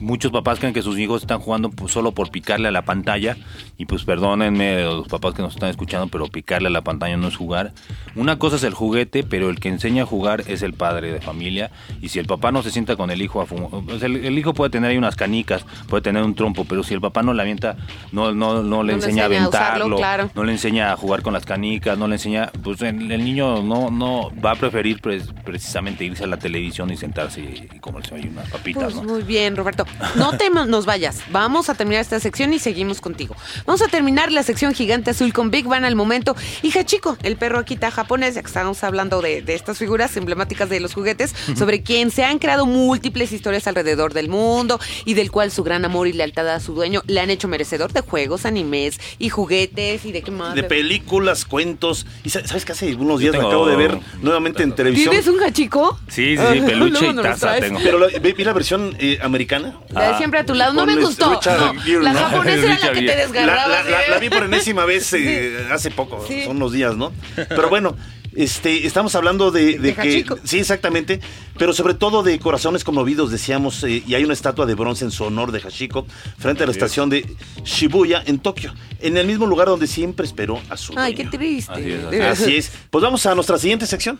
[0.00, 3.36] muchos papás creen que sus hijos están jugando pues, solo por picarle a la pantalla
[3.82, 7.26] y pues perdónenme los papás que nos están escuchando, pero picarle a la pantalla no
[7.26, 7.72] es jugar.
[8.14, 11.20] Una cosa es el juguete, pero el que enseña a jugar es el padre de
[11.20, 14.24] familia y si el papá no se sienta con el hijo a fumar, pues, el,
[14.24, 17.24] el hijo puede tener ahí unas canicas, puede tener un trompo, pero si el papá
[17.24, 17.76] no le avienta,
[18.12, 20.30] no, no, no le No enseña, enseña a a usarlo, aventarlo, claro.
[20.36, 23.64] no le enseña a jugar con las canicas, no le enseña, pues el, el niño
[23.64, 28.14] no, no va a preferir precisamente irse a la televisión y sentarse y, y comerse
[28.14, 29.02] ahí unas papitas, Pues ¿no?
[29.02, 29.86] muy bien, Roberto.
[30.14, 31.22] No te nos vayas.
[31.30, 33.34] Vamos a terminar esta sección y seguimos contigo.
[33.66, 36.36] Vamos Vamos a terminar la sección gigante azul con Big Bang al momento.
[36.60, 40.68] Y Hachiko, el perro Akita japonés, ya que estamos hablando de, de estas figuras emblemáticas
[40.68, 45.30] de los juguetes, sobre quien se han creado múltiples historias alrededor del mundo y del
[45.30, 48.44] cual su gran amor y lealtad a su dueño le han hecho merecedor de juegos,
[48.44, 50.54] animes y juguetes y de qué más.
[50.54, 52.04] De películas, cuentos.
[52.24, 55.12] Y sa- sabes que hace unos días tengo- acabo de ver nuevamente en televisión.
[55.12, 55.98] ¿Tienes un Hachiko?
[56.08, 57.64] Sí, sí, sí, peluche y taza traes.
[57.64, 57.80] tengo.
[57.82, 59.78] Pero la- vi vi la versión eh, americana.
[59.88, 60.74] La de siempre a tu lado.
[60.74, 61.32] No me gustó.
[61.36, 62.18] Richard No, Gere, la ¿no?
[62.18, 63.22] japonesa era la que te Gere.
[63.54, 63.84] La, desgarraba.
[63.84, 64.10] la- la- ¿sí?
[64.10, 66.44] la vi por enésima vez eh, hace poco, Sí.
[66.44, 67.12] son unos días, ¿no?
[67.34, 67.96] Pero bueno,
[68.34, 70.24] este, estamos hablando de, de De que...
[70.44, 71.20] Sí, exactamente,
[71.58, 75.10] pero sobre todo de corazones conmovidos, decíamos, eh, y hay una estatua de bronce en
[75.10, 76.06] su honor de Hachiko
[76.38, 77.26] frente a la estación de
[77.64, 81.72] Shibuya en Tokio, en el mismo lugar donde siempre esperó a su Ay, qué triste.
[81.72, 82.32] Así es, así De verdad.
[82.32, 82.72] Así es.
[82.90, 84.18] Pues vamos a nuestra siguiente sección.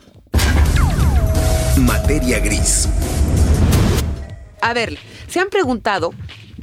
[1.78, 2.88] Materia gris.
[4.60, 6.12] A ver, ¿se han preguntado,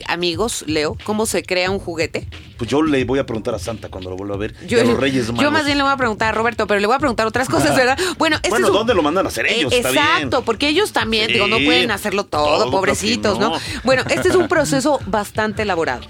[0.08, 2.28] amigos, Leo, cómo se crea un juguete?
[2.58, 4.56] Pues yo le voy a preguntar a Santa cuando lo vuelva a ver.
[4.64, 5.42] y Yo, a los Reyes Magos.
[5.44, 7.48] yo más bien le voy a preguntar a Roberto, pero le voy a preguntar otras
[7.50, 7.98] cosas, ¿verdad?
[8.18, 9.72] Bueno, este Bueno, es un- ¿dónde lo mandan a hacer ellos?
[9.74, 10.04] Eh, Está bien.
[10.04, 13.40] Exacto, porque ellos también, Sí, digo, no pueden hacerlo todo, pobrecitos.
[13.40, 13.54] ¿no?
[13.84, 16.02] Bueno, este es un proceso bastante elaborado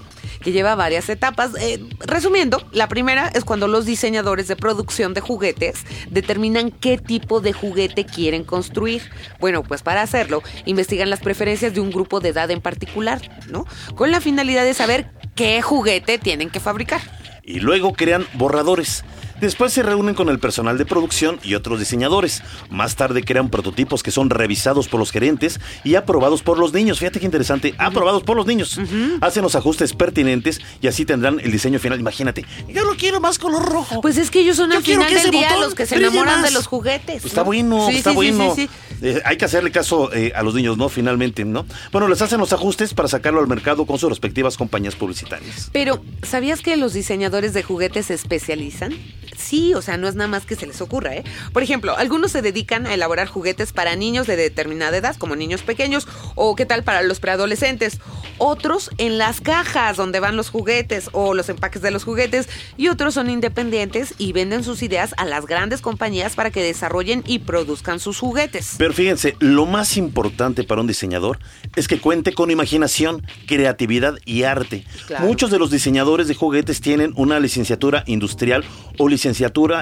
[0.42, 1.52] que lleva varias etapas.
[1.60, 7.42] Eh, resumiendo, la primera es cuando los diseñadores de producción de juguetes determinan qué tipo
[7.42, 9.02] de juguete quieren construir.
[9.40, 13.66] Bueno, pues para hacerlo, investigan las preferencias de un grupo de edad en particular, ¿no?
[13.96, 17.02] Con la finalidad de saber qué juguete tienen que fabricar.
[17.44, 19.04] y luego crean borradores.
[19.42, 22.44] Después se reúnen con el personal de producción y otros diseñadores.
[22.70, 27.00] Más tarde crean prototipos que son revisados por los gerentes y aprobados por los niños.
[27.00, 28.80] Fíjate qué interesante, aprobados por los niños.
[29.22, 32.00] Hacen los ajustes pertinentes y así tendrán el diseño final.
[32.00, 34.02] Imagínate, yo lo quiero más color rojo.
[34.02, 35.96] Pues es que ellos son Yo al quiero final que del día los que se
[35.96, 36.50] enamoran más.
[36.50, 37.22] de los juguetes.
[37.22, 37.46] Pues está ¿no?
[37.46, 38.54] bueno, Sí, está sí, sí, bueno.
[38.56, 38.70] sí.
[39.02, 40.90] Eh, hay que hacerle caso eh, a los niños, ¿no?
[40.90, 41.66] Finalmente, ¿no?
[41.92, 45.70] Bueno, les hacen los ajustes para sacarlo al mercado con sus respectivas compañías publicitarias.
[45.72, 48.94] Pero, ¿sabías que los diseñadores de juguetes se especializan?
[49.40, 51.24] Sí, o sea, no es nada más que se les ocurra, ¿eh?
[51.54, 55.62] Por ejemplo, algunos se dedican a elaborar juguetes para niños de determinada edad, como niños
[55.62, 58.00] pequeños, o qué tal para los preadolescentes.
[58.38, 62.90] Otros en las cajas donde van los juguetes o los empaques de los juguetes, y
[62.90, 67.40] otros son independientes y venden sus ideas a las grandes compañías para que desarrollen y
[67.40, 68.76] produzcan sus juguetes.
[68.78, 71.40] Pero fíjense, lo más importante para un diseñador
[71.76, 74.86] es que cuente con imaginación, creatividad y arte.
[75.08, 75.26] Claro.
[75.26, 78.64] Muchos de los diseñadores de juguetes tienen una licenciatura industrial
[78.98, 79.29] o licenciatura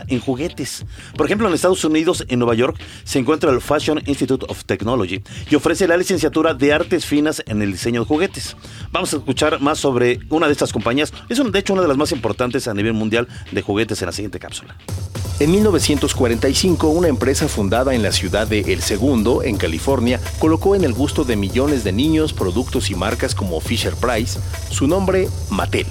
[0.07, 0.85] en juguetes.
[1.15, 5.21] Por ejemplo, en Estados Unidos, en Nueva York, se encuentra el Fashion Institute of Technology
[5.49, 8.55] y ofrece la licenciatura de artes finas en el diseño de juguetes.
[8.91, 11.13] Vamos a escuchar más sobre una de estas compañías.
[11.29, 14.11] Es de hecho una de las más importantes a nivel mundial de juguetes en la
[14.11, 14.75] siguiente cápsula.
[15.39, 20.83] En 1945, una empresa fundada en la ciudad de El Segundo, en California, colocó en
[20.83, 24.39] el gusto de millones de niños productos y marcas como Fisher Price
[24.71, 25.85] su nombre Mattel,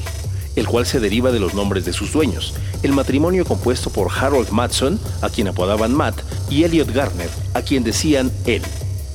[0.57, 4.51] el cual se deriva de los nombres de sus dueños, el matrimonio compuesto por Harold
[4.51, 8.63] Matson, a quien apodaban Matt, y Elliot Garner, a quien decían él.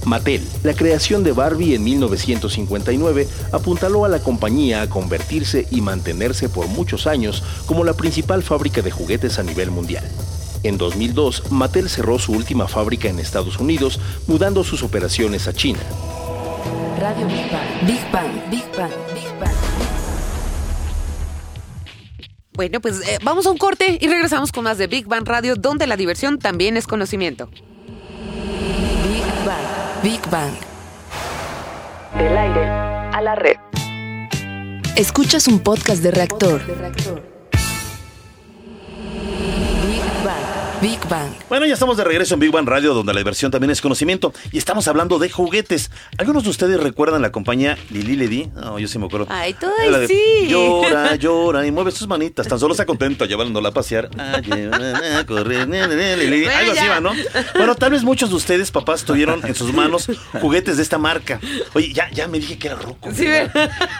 [0.05, 6.49] Mattel, la creación de Barbie en 1959 apuntaló a la compañía a convertirse y mantenerse
[6.49, 10.03] por muchos años como la principal fábrica de juguetes a nivel mundial.
[10.63, 15.79] En 2002, Mattel cerró su última fábrica en Estados Unidos, mudando sus operaciones a China.
[16.99, 17.87] Radio Big Bang.
[17.87, 18.51] Big Bang.
[18.51, 18.91] Big Bang.
[19.13, 19.70] Big Bang.
[22.61, 25.55] Bueno, pues eh, vamos a un corte y regresamos con más de Big Bang Radio,
[25.55, 27.47] donde la diversión también es conocimiento.
[27.47, 30.03] Big Bang.
[30.03, 30.53] Big Bang.
[32.19, 33.55] Del aire a la red.
[34.95, 36.61] Escuchas un podcast de reactor.
[36.67, 37.30] Big
[40.81, 41.31] Big Bang.
[41.47, 44.33] Bueno, ya estamos de regreso en Big Bang Radio, donde la diversión también es conocimiento.
[44.51, 45.91] Y estamos hablando de juguetes.
[46.17, 48.47] ¿Algunos de ustedes recuerdan la compañía Lili Ledi?
[48.55, 49.27] No, yo sí me acuerdo.
[49.29, 50.47] Ay, de, sí.
[50.47, 52.47] Llora, llora y mueve sus manitas.
[52.47, 54.09] Tan solo está contenta llevándola a pasear.
[54.17, 54.37] Ah,
[55.19, 56.43] a correr, Lili.
[56.45, 57.11] Bueno, Algo así va, ¿no?
[57.55, 60.07] Bueno, tal vez muchos de ustedes, papás, tuvieron en sus manos
[60.41, 61.39] juguetes de esta marca.
[61.73, 63.11] Oye, ya, ya me dije que era roco.
[63.13, 63.27] Sí.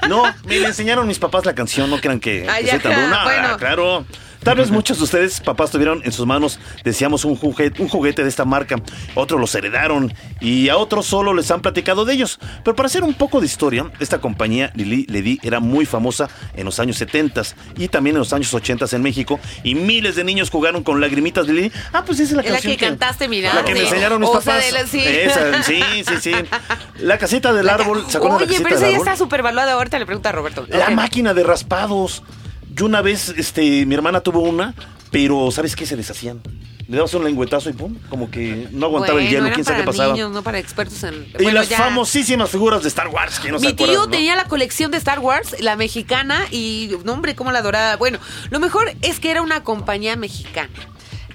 [0.10, 2.94] No, me le enseñaron mis papás la canción, no crean que, Ay, que soy tan
[2.94, 3.24] bueno.
[3.24, 3.58] bueno.
[3.58, 4.06] claro.
[4.44, 8.24] Tal vez muchos de ustedes, papás, tuvieron en sus manos, decíamos, un juguete, un juguete
[8.24, 8.76] de esta marca.
[9.16, 12.40] Otros los heredaron y a otros solo les han platicado de ellos.
[12.64, 16.66] Pero para hacer un poco de historia, esta compañía Lili Ledi era muy famosa en
[16.66, 17.42] los años 70
[17.78, 19.40] y también en los años 80 en México.
[19.64, 21.72] Y miles de niños jugaron con lagrimitas de Lili.
[21.94, 24.30] Ah, pues esa es la la canción que cantaste, mira, La que me enseñaron mis
[24.30, 24.66] O sea, papás.
[24.66, 25.00] de la- sí.
[25.06, 26.32] Esa, sí, sí, sí.
[27.00, 28.06] La casita del árbol.
[28.10, 29.74] ¿Se de la Oye, casita pero esa ya está súper valuada.
[29.74, 30.66] Ahorita le pregunto a Roberto.
[30.68, 30.92] La Ok.
[30.94, 32.24] máquina de raspados.
[32.74, 34.74] Yo una vez, este, mi hermana tuvo una,
[35.12, 35.86] pero ¿sabes qué?
[35.86, 36.42] Se deshacían.
[36.88, 39.84] Le dabas un lengüetazo y pum, como que no aguantaba el hielo, quién sabe qué
[39.84, 40.14] para pasaba.
[40.14, 41.26] niños, no para expertos en...
[41.40, 41.78] Y bueno, las ya.
[41.78, 44.10] famosísimas figuras de Star Wars, que no se Mi acuerdan, tío ¿no?
[44.10, 47.96] tenía la colección de Star Wars, la mexicana, y no, hombre, cómo la adoraba.
[47.96, 50.70] Bueno, lo mejor es que era una compañía mexicana.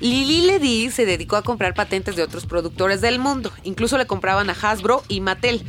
[0.00, 3.50] Lili Ledy se dedicó a comprar patentes de otros productores del mundo.
[3.64, 5.62] Incluso le compraban a Hasbro y Mattel.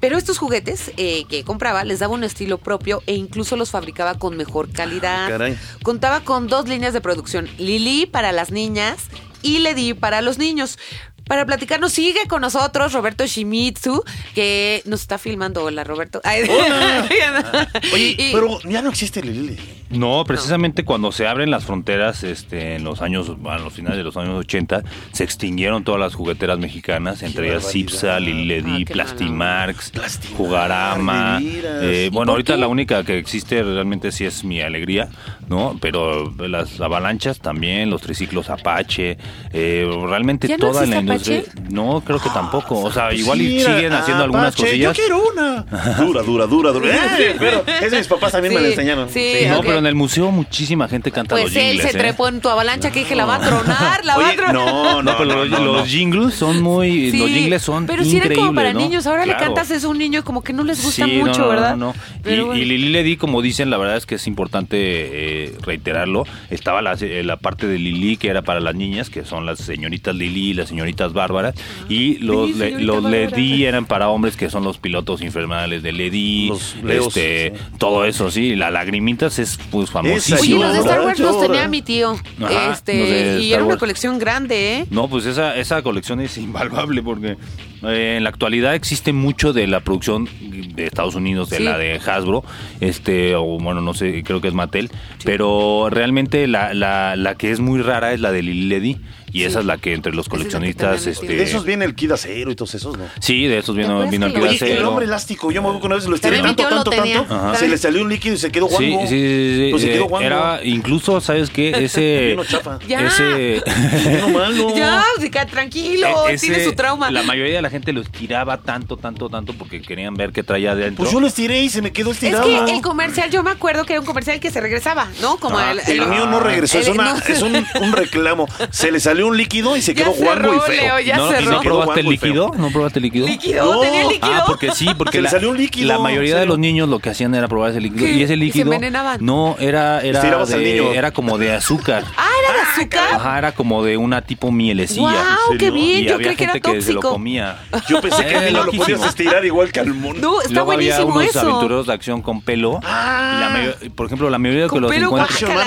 [0.00, 4.14] Pero estos juguetes eh, que compraba les daba un estilo propio e incluso los fabricaba
[4.18, 5.26] con mejor calidad.
[5.26, 5.58] Ah, caray.
[5.82, 9.08] Contaba con dos líneas de producción, Lili para las niñas
[9.42, 10.78] y Ledy para los niños.
[11.26, 15.64] Para platicarnos, sigue con nosotros Roberto Shimizu, que nos está filmando.
[15.64, 16.20] Hola, Roberto.
[16.24, 16.42] Ay,
[17.92, 19.56] Oye, y- pero ya no existe Lili.
[19.88, 24.02] No, precisamente cuando se abren las fronteras este, en los años, a los finales de
[24.04, 27.70] los años 80, se extinguieron todas las jugueteras mexicanas, entre ellas.
[27.70, 31.38] Cipsa, Lili Ah, Plastimarx, Plastimarx, Jugarama.
[31.40, 32.60] eh, ¿Y bueno, ahorita qué?
[32.60, 35.08] la única que existe realmente sí es mi alegría,
[35.48, 35.78] ¿no?
[35.80, 39.18] Pero las avalanchas también, los triciclos Apache,
[39.52, 41.64] eh, realmente ¿Ya no toda la existe industria.
[41.70, 42.80] No, creo que tampoco.
[42.82, 44.96] O sea, igual y Mira, siguen haciendo algunas Apache, cosillas.
[44.96, 45.62] Yo quiero una.
[45.98, 46.88] Dura, dura, dura, dura.
[47.18, 49.08] Eh, pero es de mis papás también me Sí, la enseñaron.
[49.10, 49.32] sí.
[49.48, 51.90] No, pero en el museo muchísima gente canta Pues los él jingles.
[51.92, 52.00] se ¿eh?
[52.00, 54.54] trepó en tu avalancha que dije, la va a tronar, la va a tronar.
[54.54, 55.86] no, no, pero no, los, no, los no.
[55.86, 57.10] jingles son muy.
[57.10, 58.80] Sí, los jingles son Pero si eran como para ¿no?
[58.80, 61.48] niños, ahora le cantas eso a un niño como que no les gusta Sí, mucho,
[61.48, 61.76] ¿verdad?
[61.76, 61.94] no.
[62.24, 62.54] Y, bueno.
[62.56, 66.24] y Lili Ledy, como dicen, la verdad es que es importante eh, reiterarlo.
[66.50, 69.58] Estaba la, eh, la parte de Lili, que era para las niñas, que son las
[69.58, 71.54] señoritas Lili y las señoritas Bárbaras.
[71.88, 73.02] Y los, Sí, le- los.
[73.04, 77.62] Ledy eran para hombres, que son los pilotos infernales de Leos, este, sí.
[77.78, 78.56] Todo eso, sí.
[78.56, 80.40] La Lagrimitas es pues famosísimo.
[80.40, 82.16] Oye, los de Star Wars los tenía mi tío.
[82.42, 84.86] Ajá, este, y era una colección grande, ¿eh?
[84.90, 87.36] No, pues esa, esa colección es invaluable porque
[87.82, 90.28] eh, en la actualidad existe mucho de la producción
[90.74, 91.62] de Estados Unidos, de Sí.
[91.62, 92.44] la de Hasbro,
[92.80, 94.90] este, o bueno, no sé, creo que es Mattel,
[95.24, 98.96] pero realmente la, la, la que es muy rara es la de Lili Ledy
[99.36, 102.12] y esa es la que entre los es coleccionistas, este, De esos viene el Kid
[102.12, 103.04] Acero y todos esos, ¿no?
[103.20, 104.88] sí, de esos ¿Te vino, vino el Kid Oye, el Acero.
[104.90, 107.18] hombre elástico, yo me acuerdo que una vez lo estiré tanto, tanto, tenía.
[107.18, 107.54] tanto, Ajá.
[107.56, 109.00] se le salió un líquido y se quedó Sí, guango.
[109.02, 110.26] sí, sí, sí, Pues se eh, quedó guango.
[110.26, 111.70] era incluso, ¿sabes qué?
[111.84, 112.78] Ese, Vino chafa.
[112.88, 113.06] Ya.
[113.06, 113.62] ese,
[114.20, 114.66] No malo.
[114.76, 117.10] Ya, sí, tranquilo, E- ese- tiene su trauma.
[117.10, 120.72] La mayoría de la gente lo estiraba tanto, tanto, tanto porque querían ver qué traía
[120.72, 121.04] adentro.
[121.04, 122.66] Pues yo lo estiré y se me quedó Es estirado.
[122.66, 125.36] que el comercial, yo me acuerdo que era un comercial que se regresaba, ¿no?
[125.38, 127.18] Como Ah, el, El mío no regresó, es, una- no.
[127.18, 128.46] es un, un reclamo.
[128.70, 130.82] Se le salió un líquido y se Ya quedó guango y feo.
[130.82, 131.42] Leo, ya ¿No, cerró.
[131.42, 132.50] ¿y no probaste el líquido?
[132.56, 133.26] ¿No probaste el líquido?
[133.26, 133.74] ¿Líquido?
[133.74, 133.80] No.
[133.80, 134.34] ¿Tenía líquido?
[134.34, 136.58] Ah, porque sí, porque Se le la, salió un líquido, la mayoría ¿en de los
[136.58, 138.12] niños lo que hacían era probar ese líquido ¿Qué?
[138.12, 139.18] y ese ¿Y se líquido envenenaban?
[139.24, 140.92] no era era al de- niño.
[140.92, 142.04] era como de azúcar.
[142.16, 143.08] Ah, era de azúcar.
[143.14, 145.02] Ajá, era como de una tipo mielecilla.
[145.48, 146.04] Wow, qué bien.
[146.04, 147.14] Y Yo había creí que era gente que se lo tóxico.
[147.14, 147.58] comía.
[147.88, 150.18] Yo pensé que Eh, el niño lo podías estirar igual que al mono.
[150.20, 151.40] No, está Luego había buenísimo unos eso.
[151.40, 152.80] aventureros de acción con pelo.
[152.84, 153.32] Ah.
[153.36, 155.08] Y la mayo- por ejemplo, la mayoría de que los Man,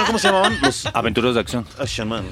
[0.06, 0.58] ¿cómo se llamaban?
[0.62, 1.66] Los aventureros de acción.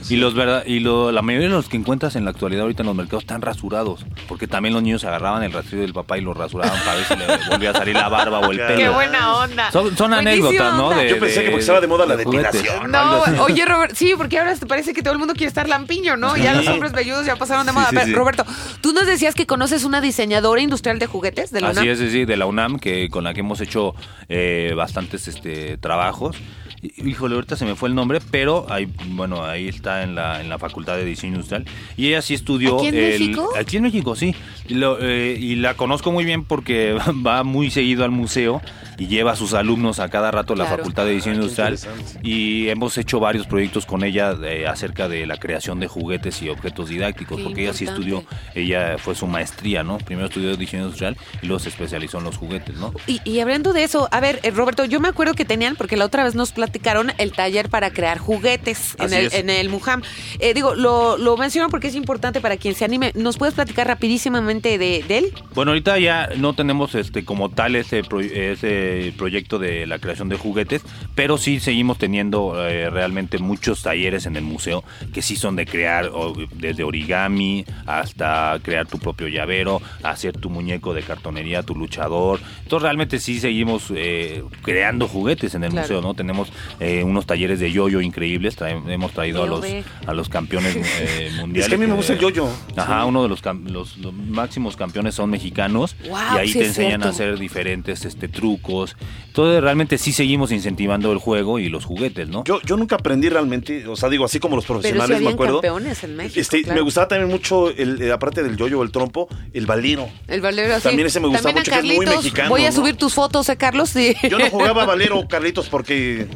[0.09, 2.83] Y los verdad y lo, la mayoría de los que encuentras en la actualidad ahorita
[2.83, 6.21] en los mercados están rasurados, porque también los niños agarraban el rastrillo del papá y
[6.21, 8.75] lo rasuraban para ver si le volvía a salir la barba o el pelo.
[8.77, 9.71] Qué buena onda.
[9.71, 10.91] Son, son anécdotas, ¿no?
[10.91, 12.53] De- Yo pensé de- que porque estaba de moda la juguetes.
[12.53, 12.91] depilación.
[12.91, 13.35] No, así.
[13.39, 16.37] oye Robert, sí, porque ahora te parece que todo el mundo quiere estar lampiño, ¿no?
[16.37, 17.89] Ya los hombres velludos ya pasaron de Sí, moda.
[17.89, 18.13] sí, A ver, sí.
[18.13, 18.45] Roberto,
[18.81, 21.89] tú nos decías que conoces una diseñadora industrial de juguetes de la Así UNAM.
[21.93, 23.95] es, sí, sí, de la UNAM, que con la que hemos hecho
[24.29, 26.35] eh, bastantes este, trabajos.
[26.81, 30.47] Híjole, ahorita se me fue el nombre, pero ahí, bueno, ahí está en la, en
[30.49, 31.65] la Facultad de Diseño Industrial.
[31.97, 32.77] Y ella sí estudió...
[32.77, 33.49] ¿Aquí en el- México?
[33.59, 34.35] Aquí en México, sí.
[34.67, 36.93] Y, lo- eh, y la conozco muy bien porque
[37.25, 38.61] va muy seguido al museo
[38.99, 40.77] y lleva a sus alumnos a cada rato a la Claro.
[40.83, 41.77] Facultad de Diseño Ah, Industrial.
[42.23, 46.49] Y hemos hecho varios proyectos con ella eh, acerca de la creación de juguetes y
[46.49, 48.15] objetos didácticos, Qué porque ella sí importante.
[48.15, 49.97] estudió, ella fue su maestría, ¿no?
[49.97, 52.93] Primero estudió diseño industrial y luego se especializó en los juguetes, ¿no?
[53.07, 55.95] Y, y hablando de eso, a ver, eh, Roberto, yo me acuerdo que tenían, porque
[55.97, 60.01] la otra vez nos platicaron el taller para crear juguetes en el, en el Mujam.
[60.39, 63.11] Eh, digo, lo, lo menciono porque es importante para quien se anime.
[63.15, 65.33] ¿Nos puedes platicar rapidísimamente de, de él?
[65.55, 70.27] Bueno, ahorita ya no tenemos este como tal ese, pro- ese proyecto de la creación
[70.27, 70.81] de juguetes,
[71.15, 75.65] pero sí seguimos teniendo eh, realmente muchos talleres en el museo que sí son de
[75.65, 81.75] crear o- desde origami hasta crear tu propio llavero, hacer tu muñeco de cartonería, tu
[81.75, 82.41] luchador.
[82.63, 85.83] Entonces realmente sí seguimos eh, creando juguetes en el Claro.
[85.87, 86.13] museo, ¿no?
[86.13, 89.65] Tenemos eh, unos talleres de yoyo increíbles, trae- hemos traído a Yo los,
[90.05, 91.65] a los campeones eh, mundiales.
[91.67, 92.47] Es que a mí me gusta el yoyo.
[92.75, 96.65] Ajá, uno de los, cam- los, los máximos campeones son mexicanos y ahí sí te
[96.67, 98.95] enseñan a hacer diferentes este, trucos.
[99.27, 102.43] Entonces realmente sí seguimos incentivando el juego y los juguetes, ¿no?
[102.43, 105.29] Yo, yo nunca aprendí realmente, o sea, digo, así como los Pero sí profesionales, me
[105.29, 105.55] acuerdo.
[105.61, 106.39] campeones en México.
[106.39, 106.75] Este, claro.
[106.75, 110.09] Me gustaba también mucho, el, eh, aparte del yoyo o el trompo, el valero.
[110.27, 110.83] El valero, sí.
[110.83, 112.75] También ese me gusta mucho, que es muy mexicano, Voy a ¿no?
[112.75, 113.89] subir tus fotos, ¿eh, Carlos?
[113.89, 114.15] Sí.
[114.29, 116.27] Yo no jugaba valero, Carlitos, porque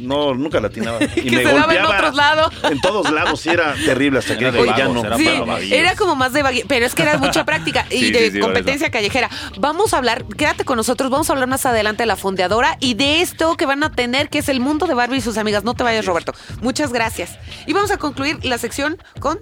[0.00, 0.98] No, nunca latinaba.
[1.16, 2.54] Y Que se daba en otros lados.
[2.70, 5.04] En todos lados, sí era terrible hasta que dije, ya no.
[5.04, 5.28] era Sí,
[5.72, 8.40] era como más de pero es que era mucha práctica y Sí, de sí, sí,
[8.40, 9.30] competencia callejera.
[9.58, 12.94] Vamos a hablar, quédate con nosotros, vamos a hablar más adelante de la fondeadora y
[12.94, 15.64] de esto que van a tener, que es el mundo de Barbie y sus amigas.
[15.64, 16.32] No te vayas, Roberto.
[16.60, 17.38] Muchas gracias.
[17.66, 19.40] Y vamos a concluir la sección con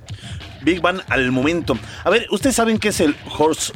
[0.62, 1.78] Big Bang al momento.
[2.04, 3.74] A ver, ¿ustedes saben qué es el Horst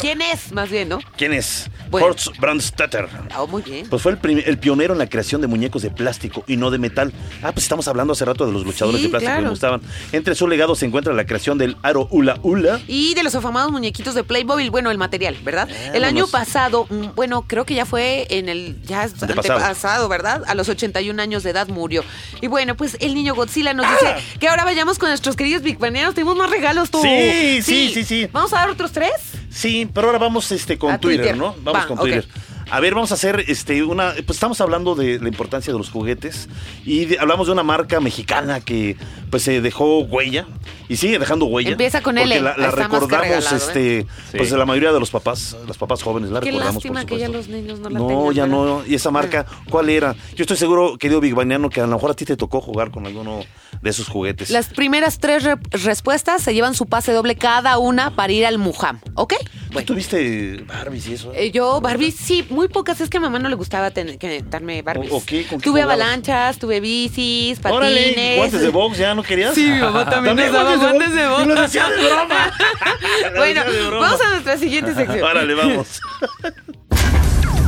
[0.00, 0.98] Quién es, más bien, ¿no?
[1.16, 1.70] ¿Quién es?
[1.90, 2.08] Bueno.
[2.08, 3.08] Horst Brandstätter.
[3.30, 3.88] Ah, muy bien.
[3.88, 7.12] Pues fue el, pionero en la creación de muñecos de plástico y no de metal.
[7.42, 9.80] Ah, pues estamos hablando hace rato de los luchadores Sí, de plástico que me gustaban.
[10.12, 12.80] Entre su legado se encuentra la creación del Aro Ula Ula.
[12.86, 15.68] Y de los afamados muñequitos de Playmobil, bueno, el material, ¿verdad?
[15.94, 19.58] el año pasado, mm, bueno, creo que ya fue en el ya es Antepasado.
[19.58, 20.42] antepasado, ¿verdad?
[20.46, 22.04] A los 81 años de edad murió.
[22.40, 25.78] Y bueno, pues el niño Godzilla nos dice que ahora vayamos con nuestros queridos Big
[25.78, 26.14] Banianos.
[26.14, 27.00] Tenemos más regalos, tú.
[27.02, 28.28] Sí, sí, sí, sí.
[28.32, 29.12] ¿Vamos a dar otros tres?
[29.56, 31.36] Sí, pero ahora vamos este con Twitter, Twitter.
[31.38, 31.56] ¿no?
[31.62, 31.98] Vamos Va, con.
[31.98, 32.26] Twitter.
[32.68, 34.12] A ver, vamos a hacer este una.
[34.26, 36.48] Pues estamos hablando de la importancia de los juguetes
[36.84, 38.96] y de- hablamos de una marca mexicana que
[39.30, 40.46] pues se dejó huella
[40.88, 41.70] y sigue dejando huella.
[41.70, 42.40] Empieza con porque L.
[42.40, 43.58] La, la recordamos, regalado, ¿eh?
[43.58, 44.36] este, Sí.
[44.36, 46.74] pues de la mayoría de los papás, los papás jóvenes la Qué recordamos.
[46.74, 48.82] lástima por que ya los niños no la No, tengan, ya no.
[48.84, 50.14] ¿Y esa marca cuál era?
[50.34, 52.90] Yo estoy seguro, querido Big Baniano, que a lo mejor a ti te tocó jugar
[52.90, 53.44] con alguno
[53.80, 54.50] de esos juguetes.
[54.50, 58.58] Las primeras tres re- respuestas se llevan su pase doble cada una para ir al
[58.58, 59.34] Mujam, ¿ok?
[59.72, 61.32] ¿Tú tuviste Barbies y eso?
[61.34, 63.00] Eh, yo, Barbie, sí, muy pocas.
[63.00, 65.12] Es que a mamá no le gustaba tener, que darme Barbies.
[65.12, 65.46] ¿O- o qué?
[65.46, 66.00] ¿Con qué tuve jugabas?
[66.02, 67.76] avalanchas, tuve bicis, patines.
[67.78, 69.54] Órale, guantes de box, ¿ya no querías?
[69.54, 71.60] Sí, mi mamá también nos daba guantes de box.
[71.60, 72.52] Hacía de broma.
[73.36, 74.00] Bueno, hacía de broma.
[74.06, 75.22] vamos a nuestra siguiente sección.
[75.22, 76.00] Órale, vamos.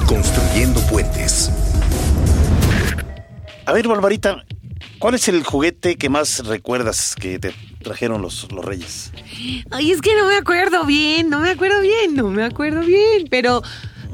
[0.07, 1.51] Construyendo puentes.
[3.67, 4.45] A ver, Barbarita,
[4.99, 9.13] ¿cuál es el juguete que más recuerdas que te trajeron los, los reyes?
[9.71, 13.27] Ay, es que no me acuerdo bien, no me acuerdo bien, no me acuerdo bien.
[13.31, 13.63] Pero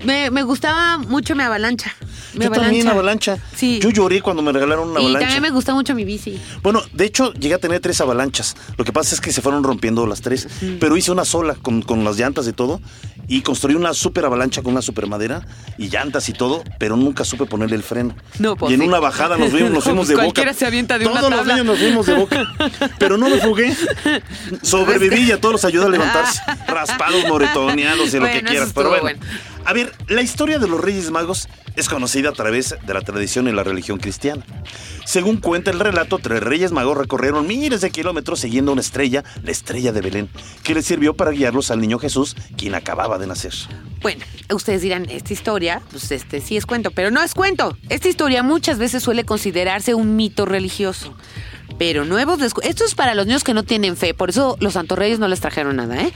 [0.05, 1.93] me, me gustaba mucho mi avalancha.
[2.35, 3.39] Mi Yo también, avalancha.
[3.55, 3.79] Sí.
[3.81, 5.27] Yo lloré cuando me regalaron una y avalancha.
[5.29, 6.41] también me gusta mucho mi bici.
[6.65, 8.57] Bueno, de hecho, llegué a tener tres avalanchas.
[8.77, 10.49] Lo que pasa es que se fueron rompiendo las tres.
[10.81, 12.81] Pero hice una sola con, con las llantas y todo.
[13.29, 15.47] Y construí una super avalancha con una super madera
[15.79, 16.65] y llantas y todo.
[16.81, 18.17] Pero nunca supe ponerle el freno.
[18.41, 18.87] No, pues y en sí.
[18.89, 20.25] una bajada nos fuimos, nos No, fuimos de boca.
[20.25, 21.55] cualquiera se avienta de una Todos los tabla.
[21.55, 22.43] niños nos fuimos de boca.
[22.99, 23.77] Pero no me fugué.
[24.63, 26.41] Sobreviví y a todos los ayudé a levantarse.
[26.67, 28.73] Raspados, moretoneados y lo que quieras.
[28.75, 29.21] Pero bueno.
[29.67, 33.49] A ver, la historia de los Reyes Magos es conocida a través de la tradición
[33.49, 34.45] y la religión cristiana.
[35.07, 39.51] Según cuenta el relato, tres Reyes Magos recorrieron miles de kilómetros siguiendo una estrella, la
[39.51, 40.29] estrella de Belén,
[40.62, 43.55] que les sirvió para guiarlos al niño Jesús, quien acababa de nacer.
[44.03, 47.75] Bueno, ustedes dirán, esta historia, pues este sí es cuento, pero no es cuento.
[47.89, 51.17] Esta historia muchas veces suele considerarse un mito religioso.
[51.79, 55.18] Pero nuevos Esto es para los niños que no tienen fe, por eso los santorreyes
[55.18, 56.12] no les trajeron nada, ¿eh?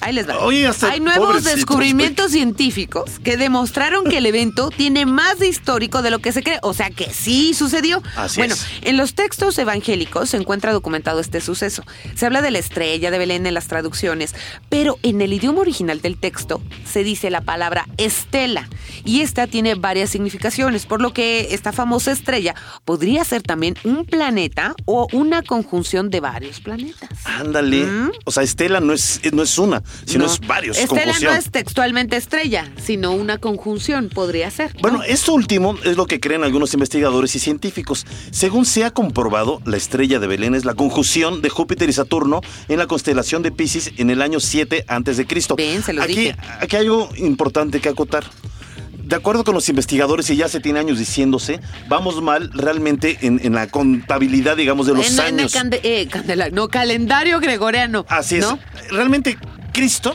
[0.00, 0.38] Ahí les va.
[0.38, 6.10] Oye, Hay nuevos descubrimientos científicos que demostraron que el evento tiene más de histórico de
[6.10, 6.58] lo que se cree.
[6.62, 8.02] O sea que sí sucedió.
[8.16, 8.66] Así bueno, es.
[8.82, 11.84] en los textos evangélicos se encuentra documentado este suceso.
[12.14, 14.34] Se habla de la estrella de Belén en las traducciones,
[14.68, 18.68] pero en el idioma original del texto se dice la palabra estela
[19.04, 22.54] y esta tiene varias significaciones, por lo que esta famosa estrella
[22.84, 27.08] podría ser también un planeta o una conjunción de varios planetas.
[27.24, 27.86] Ándale.
[28.24, 30.32] O sea, Estela no es, no es una, sino No.
[30.32, 30.78] es varios.
[30.78, 31.32] Estela conjunción.
[31.32, 34.74] no es textualmente estrella, sino una conjunción, podría ser.
[34.74, 34.80] ¿no?
[34.82, 38.06] Bueno, esto último es lo que creen algunos investigadores y científicos.
[38.30, 42.40] Según se ha comprobado, la estrella de Belén es la conjunción de Júpiter y Saturno
[42.68, 45.56] en la constelación de Pisces en el año 7 antes de Cristo.
[45.56, 46.36] Ven, se los aquí, dije.
[46.60, 48.24] aquí hay algo importante que acotar.
[49.10, 51.58] De acuerdo con los investigadores, y ya se tiene años diciéndose,
[51.88, 55.52] vamos mal realmente en, en la contabilidad, digamos, de los En- en el años.
[55.82, 58.06] eh, candela- no, calendario gregoriano.
[58.08, 58.42] Así es.
[58.46, 58.60] ¿no?
[58.90, 59.36] Realmente,
[59.72, 60.14] Cristo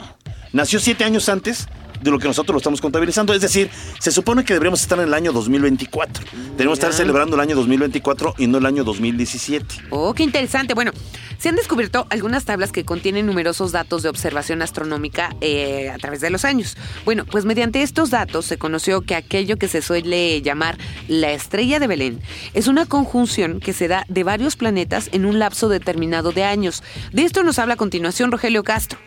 [0.54, 1.68] nació siete años antes
[2.06, 3.34] de lo que nosotros lo estamos contabilizando.
[3.34, 6.24] Es decir, se supone que deberíamos estar en el año 2024.
[6.56, 9.88] Debemos estar celebrando el año 2024 y no el año 2017.
[9.90, 10.74] Oh, qué interesante.
[10.74, 10.92] Bueno,
[11.40, 16.22] se han descubierto algunas tablas que contienen numerosos datos de observación astronómica eh, a través
[16.22, 16.78] de los años.
[17.04, 20.78] Bueno, pues mediante estos datos se conoció que aquello que se suele llamar
[21.08, 22.22] la estrella de Belén
[22.54, 26.84] es una conjunción que se da de varios planetas en un lapso determinado de años.
[27.12, 29.00] De esto nos habla a continuación Rogelio Castro.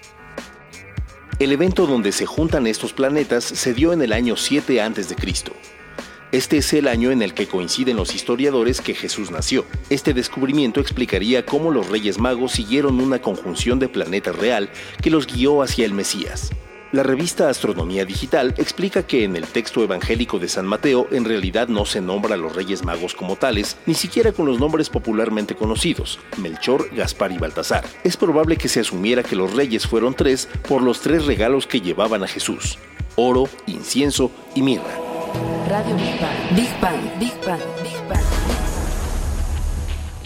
[1.39, 5.15] El evento donde se juntan estos planetas se dio en el año 7 a.C.
[6.33, 9.65] Este es el año en el que coinciden los historiadores que Jesús nació.
[9.89, 14.69] Este descubrimiento explicaría cómo los Reyes Magos siguieron una conjunción de planetas real
[15.01, 16.51] que los guió hacia el Mesías.
[16.91, 21.69] La revista Astronomía Digital explica que en el texto evangélico de San Mateo en realidad
[21.69, 25.55] no se nombra a los Reyes Magos como tales, ni siquiera con los nombres popularmente
[25.55, 27.85] conocidos, Melchor, Gaspar y Baltasar.
[28.05, 31.83] Es probable que se asumiera que los reyes fueron tres por los tres regalos que
[31.83, 32.79] llevaban a Jesús,
[33.17, 34.97] oro, incienso y mirra.
[35.69, 36.57] Radio Big Bang.
[36.57, 37.19] Big Bang.
[37.21, 37.61] Big Bang.
[37.83, 38.38] Big Bang.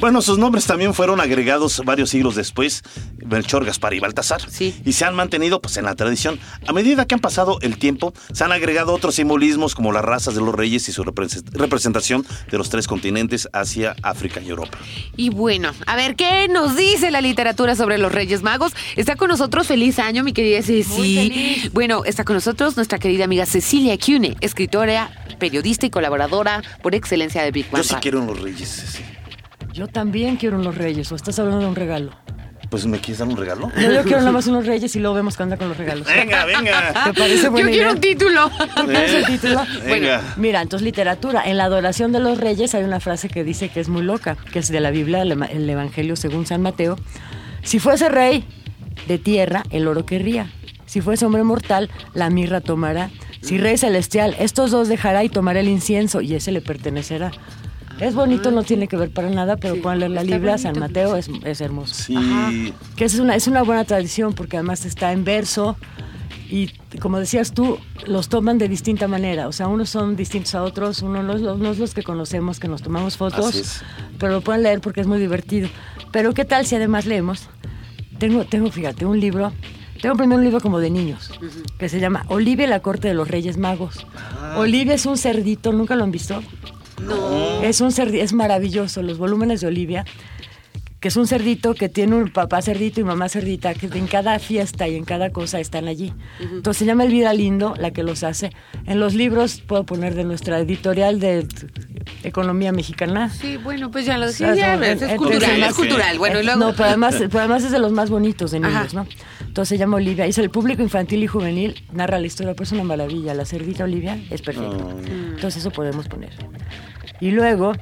[0.02, 2.82] Bueno, sus nombres también fueron agregados varios siglos después,
[3.24, 4.42] Melchor, Gaspar y Baltasar.
[4.50, 4.74] Sí.
[4.84, 6.40] Y se han mantenido pues en la tradición.
[6.66, 10.34] A medida que han pasado el tiempo, se han agregado otros simbolismos como las razas
[10.34, 14.76] de los reyes y su repres- representación de los tres continentes, Asia, África y Europa.
[15.16, 18.72] Y bueno, a ver, ¿qué nos dice la literatura sobre los Reyes Magos?
[18.96, 21.70] Está con nosotros, feliz año, mi querida Ceci.
[21.72, 27.44] Bueno, está con nosotros nuestra querida amiga Cecilia Cune, escritora, periodista y colaboradora por excelencia
[27.44, 27.84] de Big Bang.
[27.84, 28.68] Yo sí quiero unos reyes.
[28.68, 29.04] sí.
[29.72, 32.12] Yo también quiero unos reyes, o estás hablando de un regalo.
[32.68, 33.70] Pues, ¿me quieres dar un regalo?
[33.74, 36.06] No, yo quiero nada más unos reyes y luego vemos qué anda con los regalos.
[36.06, 37.04] Venga, venga.
[37.04, 37.90] ¿Te parece Yo quiero idea?
[37.90, 38.50] un título.
[38.76, 39.62] ¿Tú quieres el título?
[39.84, 40.22] Venga.
[40.38, 41.42] Mira, entonces literatura.
[41.44, 44.36] En la adoración de los reyes hay una frase que dice que es muy loca,
[44.52, 46.96] que es de la Biblia, el Evangelio según San Mateo.
[47.62, 48.44] Si fuese rey
[49.06, 50.50] de tierra, el oro querría.
[50.86, 53.10] Si fuese hombre mortal, la mirra tomará.
[53.42, 57.32] Si rey celestial, estos dos dejará y tomará el incienso y ese le pertenecerá.
[58.00, 60.78] Es bonito, no tiene que ver para nada, pero pueden leer la Biblia, San.
[60.78, 61.94] Mateo, es, es hermoso.
[61.94, 62.74] Sí.
[62.96, 65.76] Que es una, es una buena tradición porque además está en verso
[66.52, 66.68] y
[66.98, 69.48] como decías tú, los toman de distinta manera.
[69.48, 72.02] O sea, unos son distintos a otros, uno no es, los, no es los que
[72.02, 73.82] conocemos, que nos tomamos fotos,
[74.18, 75.70] pero lo pueden leer porque es muy divertido.
[76.10, 77.48] Pero ¿qué tal si además leemos?
[78.18, 79.50] Tengo, tengo fíjate, un libro,
[80.02, 81.30] tengo primero un libro como de niños,
[81.78, 84.06] que se llama Olivia y la corte de los reyes magos.
[84.56, 86.42] Olivia es un cerdito, ¿nunca lo han visto?
[87.62, 90.04] Es un es maravilloso, los volúmenes de Olivia,
[91.02, 94.38] que es un cerdito que tiene un papá cerdito y mamá cerdita, que en cada
[94.38, 96.14] fiesta y en cada cosa están allí.
[96.40, 98.52] Entonces se llama Elvira Lindo, la que los hace.
[98.86, 101.44] En los libros puedo poner de nuestra editorial de
[102.22, 103.30] Economía Mexicana.
[103.30, 106.18] Sí, bueno, pues ya lo decía, ves, es cultural, es cultural.
[106.18, 106.60] Bueno, y luego...
[106.60, 108.88] No, pero además, pero además es de los más bonitos de niños, Ajá.
[108.92, 109.06] ¿no?
[109.40, 110.26] Entonces se llama Olivia.
[110.26, 113.34] Es el público infantil y juvenil, narra la historia, pero es una maravilla.
[113.34, 114.84] La cerdita Olivia es perfecta.
[115.34, 116.30] Entonces eso podemos poner.
[117.20, 117.72] Y luego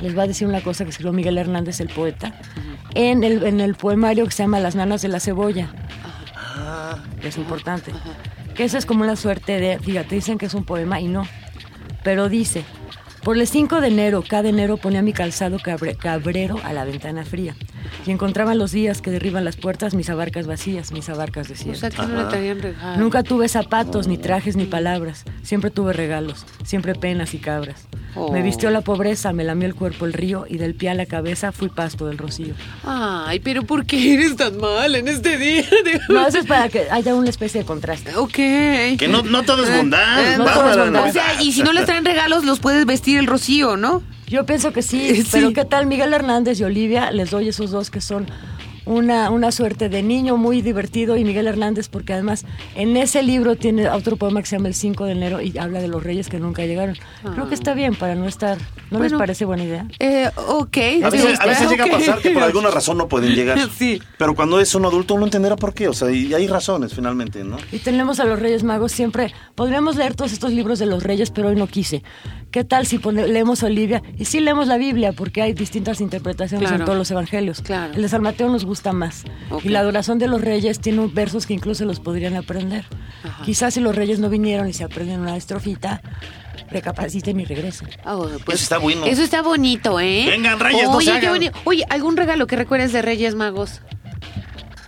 [0.00, 2.34] les va a decir una cosa que escribió Miguel Hernández, el poeta,
[2.94, 5.72] en, el, en el poemario que se llama Las nanas de la cebolla.
[7.20, 7.92] Que es importante.
[8.54, 11.26] Que eso es como una suerte de, fíjate, dicen que es un poema y no.
[12.02, 12.64] Pero dice,
[13.22, 17.24] por el 5 de enero, cada enero ponía mi calzado cabre- cabrero a la ventana
[17.24, 17.54] fría.
[18.06, 21.80] Y encontraban los días que derriban las puertas mis abarcas vacías, mis abarcas O desiertas.
[21.80, 22.96] sea, que no le traían regalo.
[22.98, 25.24] Nunca tuve zapatos, ni trajes, ni palabras.
[25.42, 27.86] Siempre tuve regalos, siempre penas y cabras.
[28.16, 28.32] Oh.
[28.32, 31.06] Me vistió la pobreza, me lamió el cuerpo el río y del pie a la
[31.06, 32.54] cabeza fui pasto del rocío.
[32.84, 35.64] Ay, pero ¿por qué eres tan mal en este día?
[36.08, 38.16] No, eso es para que haya una especie de contraste.
[38.16, 38.32] Ok.
[38.32, 40.34] Que no, no todo es bondad.
[40.34, 41.08] Eh, no todo es bondad.
[41.08, 44.02] O sea, y si no les traen regalos, los puedes vestir el rocío, ¿no?
[44.26, 45.28] Yo pienso que sí, Sí.
[45.32, 47.10] pero ¿qué tal Miguel Hernández y Olivia?
[47.10, 48.26] Les doy esos dos que son
[48.90, 53.56] una, una suerte de niño muy divertido y Miguel Hernández porque además en ese libro
[53.56, 56.28] tiene otro poema que se llama El 5 de enero y habla de los reyes
[56.28, 56.96] que nunca llegaron.
[57.34, 58.58] Creo que está bien para no estar...
[58.90, 59.18] ¿No les Bueno.
[59.18, 59.86] parece buena idea?
[60.00, 60.76] Eh, ok.
[61.04, 63.58] A veces, a veces llega a pasar que por alguna razón no pueden llegar.
[63.78, 64.02] Sí.
[64.18, 65.86] Pero cuando es un adulto uno entenderá por qué.
[65.88, 67.56] O sea, y hay razones finalmente, ¿no?
[67.70, 69.32] Y tenemos a los Reyes Magos siempre.
[69.54, 72.02] Podríamos leer todos estos libros de los Reyes, pero hoy no quise.
[72.50, 74.02] ¿Qué tal si pone- leemos Olivia?
[74.18, 76.82] Y sí leemos la Biblia, porque hay distintas interpretaciones Claro.
[76.82, 77.60] en todos los evangelios.
[77.62, 77.94] Claro.
[77.94, 79.24] El de San Mateo nos gusta más.
[79.50, 79.64] Ok.
[79.64, 82.84] Y la adoración de los Reyes tiene versos que incluso los podrían aprender.
[83.44, 86.00] Quizás si los Reyes no vinieron y se aprenden una estrofita,
[86.70, 87.88] recapaciten y regresen.
[88.04, 89.04] Bueno, pues, Eso está bueno.
[89.06, 90.26] Eso está bonito, ¿eh?
[90.28, 91.52] Vengan, Reyes, no Oye, hagan.
[91.64, 93.80] Oye, ¿algún regalo que recuerdes de Reyes Magos?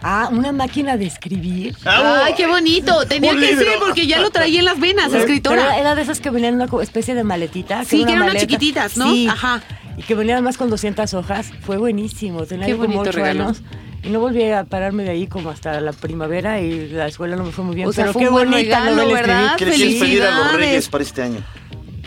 [0.05, 1.77] Ah, una máquina de escribir.
[1.85, 3.07] Ah, Ay, qué bonito.
[3.07, 5.63] Tenía que ser porque ya lo traía en las venas, Pero escritora.
[5.63, 7.85] Era, era de esas que venían en una especie de maletita.
[7.85, 9.13] Sí, que eran unas chiquititas, ¿no?
[9.13, 9.29] Sí.
[9.29, 9.63] Ajá.
[9.97, 11.53] Y que venían además con 200 hojas.
[11.61, 12.45] Fue buenísimo.
[12.47, 13.45] Tenía Qué como bonito ocho regalo.
[13.45, 13.63] años.
[14.05, 17.45] Y no volví a pararme de ahí como hasta la primavera y la escuela no
[17.45, 17.89] me fue muy bien.
[17.89, 19.15] O sea, pero fue qué buen bonita regalo, escribí.
[19.15, 19.57] ¿verdad?
[19.57, 21.41] ¿Qué le quieres pedir a los reyes para este año?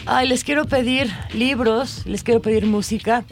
[0.06, 3.24] Ay, les quiero pedir libros, les quiero pedir música,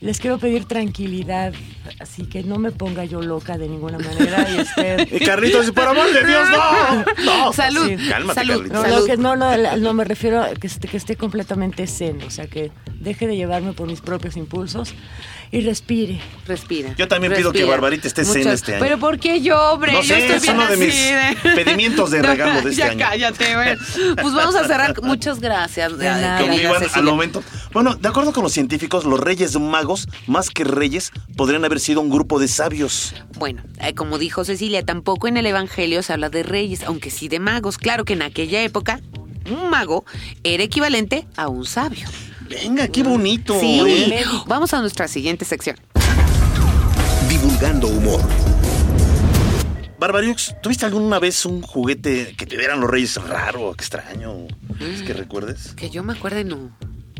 [0.00, 1.52] les quiero pedir tranquilidad.
[2.00, 4.46] Así que no me ponga yo loca de ninguna manera.
[4.50, 7.24] Y este, Y Carlitos, por amor de Dios, no.
[7.24, 7.52] No.
[7.52, 7.86] Salud.
[7.88, 8.08] Sí.
[8.08, 8.54] Cálmate, Salud.
[8.68, 8.72] Carlitos.
[8.72, 8.98] No, Salud.
[9.00, 12.46] no, que no, no, me refiero a que esté, que esté completamente zen, o sea,
[12.46, 12.70] que
[13.00, 14.94] deje de llevarme por mis propios impulsos
[15.50, 16.20] y respire.
[16.46, 16.94] Respira.
[16.96, 17.64] Yo también pido que.
[17.64, 18.84] Barbarita esté zen Muchas- este año.
[18.84, 19.92] Pero ¿por qué yo, hombre?
[19.92, 22.86] No yo sé, estoy es bien uno de mis pedimientos de regalo de este ya
[22.90, 22.98] año.
[22.98, 23.76] cállate, güey.
[24.20, 25.00] Pues vamos a cerrar.
[25.02, 25.96] Muchas gracias.
[25.98, 26.42] De Ay, nada.
[26.42, 27.42] Vivan al momento.
[27.72, 32.00] Bueno, de acuerdo con los científicos, los reyes magos, más que reyes, podrían haber sido
[32.00, 33.14] un grupo de sabios.
[33.38, 37.28] Bueno, eh, como dijo Cecilia, tampoco en el Evangelio se habla de reyes, aunque sí
[37.28, 37.78] de magos.
[37.78, 39.00] Claro que en aquella época
[39.50, 40.04] un mago
[40.42, 42.06] era equivalente a un sabio.
[42.48, 43.58] Venga, qué bonito.
[43.60, 44.24] Sí, ¿eh?
[44.46, 45.76] vamos a nuestra siguiente sección.
[47.28, 48.20] Divulgando humor.
[49.98, 54.46] Barbariux, ¿tuviste alguna vez un juguete que te dieran los reyes raro, extraño?
[54.78, 55.74] juguetes que recuerdes?
[55.74, 56.70] Que yo me acuerde, no.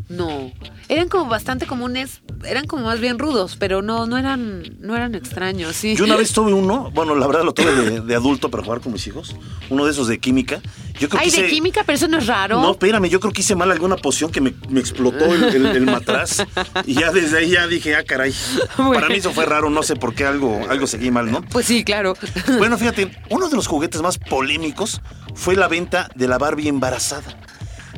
[0.09, 0.51] No.
[0.87, 5.13] Eran como bastante comunes, eran como más bien rudos, pero no, no eran, no eran
[5.13, 5.95] extraños, sí.
[5.95, 8.81] Yo una vez tuve uno, bueno, la verdad lo tuve de, de adulto para jugar
[8.81, 9.35] con mis hijos,
[9.69, 10.61] uno de esos de química.
[10.99, 12.59] Yo creo Ay, que de hice- química, pero eso no es raro.
[12.59, 15.65] No, espérame, yo creo que hice mal alguna poción que me, me explotó el, el-
[15.67, 16.43] el matraz.
[16.87, 18.33] Y ya desde ahí ya dije, ah, caray.
[18.77, 21.41] Para mí eso fue raro, no sé por qué algo, algo seguí mal, ¿no?
[21.43, 22.15] Pues sí, claro.
[22.57, 25.01] Bueno, fíjate, uno de los juguetes más polémicos
[25.35, 27.37] fue la venta de la Barbie embarazada.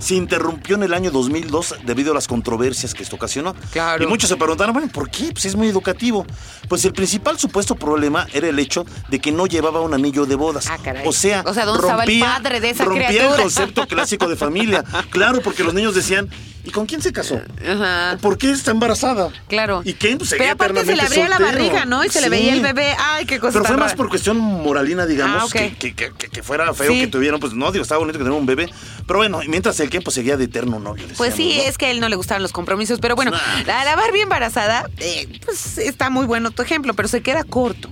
[0.01, 3.55] Se interrumpió en el año 2002 debido a las controversias que esto ocasionó.
[3.71, 4.03] Claro.
[4.03, 5.29] Y muchos se preguntaron, bueno, ¿por qué?
[5.31, 6.25] Pues es muy educativo.
[6.67, 10.33] Pues el principal supuesto problema era el hecho de que no llevaba un anillo de
[10.35, 10.65] bodas.
[10.69, 11.07] Ah, caray.
[11.07, 13.35] O sea, O sea, ¿dónde estaba el rompía- padre de esa rompía criatura?
[13.35, 14.83] el concepto clásico de familia.
[15.11, 16.29] Claro, porque los niños decían,
[16.63, 17.41] ¿y con quién se casó?
[17.67, 18.17] Ajá.
[18.21, 19.29] ¿Por qué está embarazada?
[19.47, 19.81] Claro.
[19.85, 20.17] ¿Y quién?
[20.17, 22.03] Pues Pero aparte se le abría la barriga, ¿no?
[22.03, 22.95] Y se le veía el bebé.
[22.99, 23.97] Ay, qué cosa Pero tan fue más rara.
[23.97, 26.99] por cuestión moralina, digamos, Ah, que, que- que- que fuera feo Sí.
[27.01, 28.69] que tuvieran, pues no, digo, estaba bonito que tuviera un bebé.
[29.07, 31.05] Pero bueno, y mientras el tiempo seguía de eterno novio.
[31.17, 32.99] Pues sí, es que a él no le gustaban los compromisos.
[32.99, 33.63] Pero bueno, Nah.
[33.65, 37.89] la, la Barbie embarazada, eh, pues está muy bueno tu ejemplo, pero se queda corto.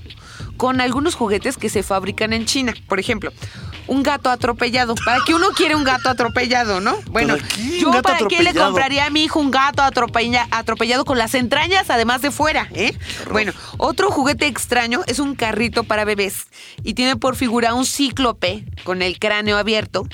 [0.60, 2.74] Con algunos juguetes que se fabrican en China.
[2.89, 3.32] Por ejemplo,
[3.88, 4.93] un gato atropellado.
[5.05, 6.97] ¿Para qué uno quiere un gato atropellado, no?
[7.07, 11.05] Bueno, ¿Para qué yo para qué le compraría a mi hijo un gato atropella- atropellado
[11.05, 12.93] con las entrañas además de fuera, ¿eh?
[13.32, 16.47] Bueno, otro juguete extraño es un carrito para bebés
[16.84, 20.07] y tiene por figura un cíclope con el cráneo abierto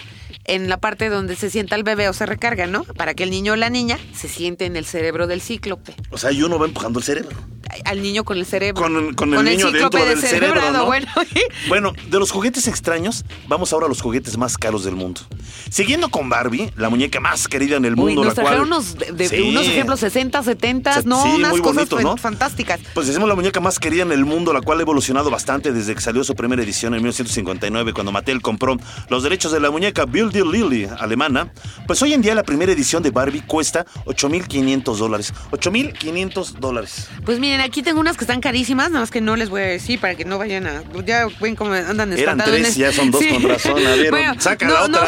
[0.47, 2.83] en la parte donde se sienta el bebé o se recarga, ¿no?
[2.83, 5.95] Para que el niño o la niña se siente en el cerebro del cíclope.
[6.11, 7.35] O sea, y uno va empujando el cerebro.
[7.83, 8.81] Al niño con el cerebro.
[8.81, 10.85] Con, con el niño cíclope dentro del cerebro, ¿no?
[10.85, 11.07] Bueno,
[11.67, 15.21] Bueno, de los juguetes extraños, vamos ahora a los juguetes más caros del mundo.
[15.69, 18.45] Siguiendo con Barbie, la muñeca más querida en el Uy, mundo, nos la cual...
[18.55, 19.41] trajeron unos, de- de- Sí.
[19.41, 22.17] unos ejemplos 60, 70, Se- no, sí, unas muy cosas bonitos, fan- ¿no?
[22.17, 22.79] fantásticas.
[22.93, 25.95] Pues decimos la muñeca más querida en el mundo, la cual ha evolucionado bastante desde
[25.95, 28.77] que salió su primera edición en 1959, cuando Mattel compró
[29.09, 31.51] los derechos de la muñeca It Lily alemana.
[31.87, 35.33] Pues hoy en día la primera edición de Barbie cuesta 8.500 dólares.
[35.51, 37.09] 8.500 dólares.
[37.25, 39.65] Pues miren, aquí tengo unas que están carísimas, nada más que no les voy a
[39.65, 40.83] decir para que no vayan a.
[41.05, 42.53] Ya ven cómo andan Eran espantados.
[42.55, 43.85] tres, ya son dos con razón.
[43.85, 45.07] A ver, saca la no, otra.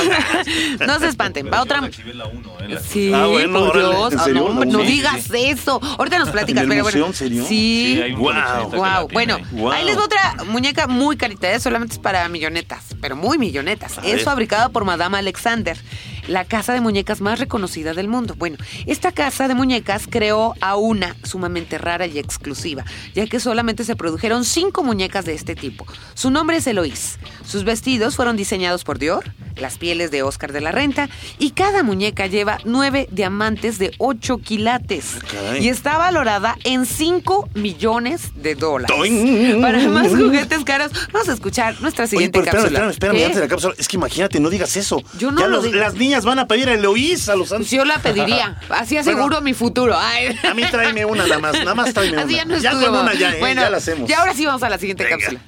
[0.79, 1.49] No, no se espanten.
[1.51, 1.89] Va otra.
[2.89, 3.95] Sí, Ah, bueno, por órale.
[3.95, 4.13] Dios.
[4.13, 5.79] ¿En Ah, no, sí, digas eso.
[5.97, 7.07] Ahorita nos platicas, ¿En el pero museo, bueno.
[7.07, 7.45] en serio?
[7.47, 7.93] Sí.
[7.95, 9.43] Sí, hay la Wow, bueno, ahí.
[9.51, 9.71] Wow.
[9.71, 11.59] ahí les va otra muñeca muy carita, ¿eh?
[11.59, 13.97] solamente es para millonetas, pero muy millonetas.
[13.97, 14.19] A es ver.
[14.21, 15.77] fabricada por Madame Alexander,
[16.27, 18.35] la casa de muñecas más reconocida del mundo.
[18.37, 22.83] Bueno, esta casa de muñecas creó a una sumamente rara y exclusiva,
[23.15, 25.85] ya que solamente se produjeron cinco muñecas de este tipo.
[26.13, 27.17] Su nombre es Eloís.
[27.45, 31.09] Sus vestidos fueron diseñados por Dior, las pieles de Oscar de la Renta,
[31.39, 35.15] y cada muñeca lleva nueve diamantes de 8 quilates.
[35.31, 35.63] caray.
[35.65, 38.95] Y está valorada en 5 millones de dólares.
[39.61, 42.91] Para más juguetes caros, vamos a escuchar nuestra Oye, siguiente pero espérame, cápsula.
[42.91, 43.25] espérame, espérame, ¿Qué?
[43.25, 43.73] antes de la cápsula.
[43.77, 45.01] Es que imagínate, no digas eso.
[45.17, 45.77] Yo no ya lo los- digo.
[45.77, 48.57] Las niñas van a pedir a Eloís a los Pues yo la pediría.
[48.69, 49.41] Así aseguro Bueno.
[49.41, 49.95] mi futuro.
[49.97, 50.37] Ay.
[50.49, 52.37] A mí tráeme una nada más, nada más tráeme Así una.
[52.37, 53.39] ya no ya con una ya, ¿eh?
[53.39, 54.09] Bueno, ya la hacemos.
[54.09, 55.17] Y ahora sí vamos a la siguiente Venga.
[55.17, 55.41] cápsula.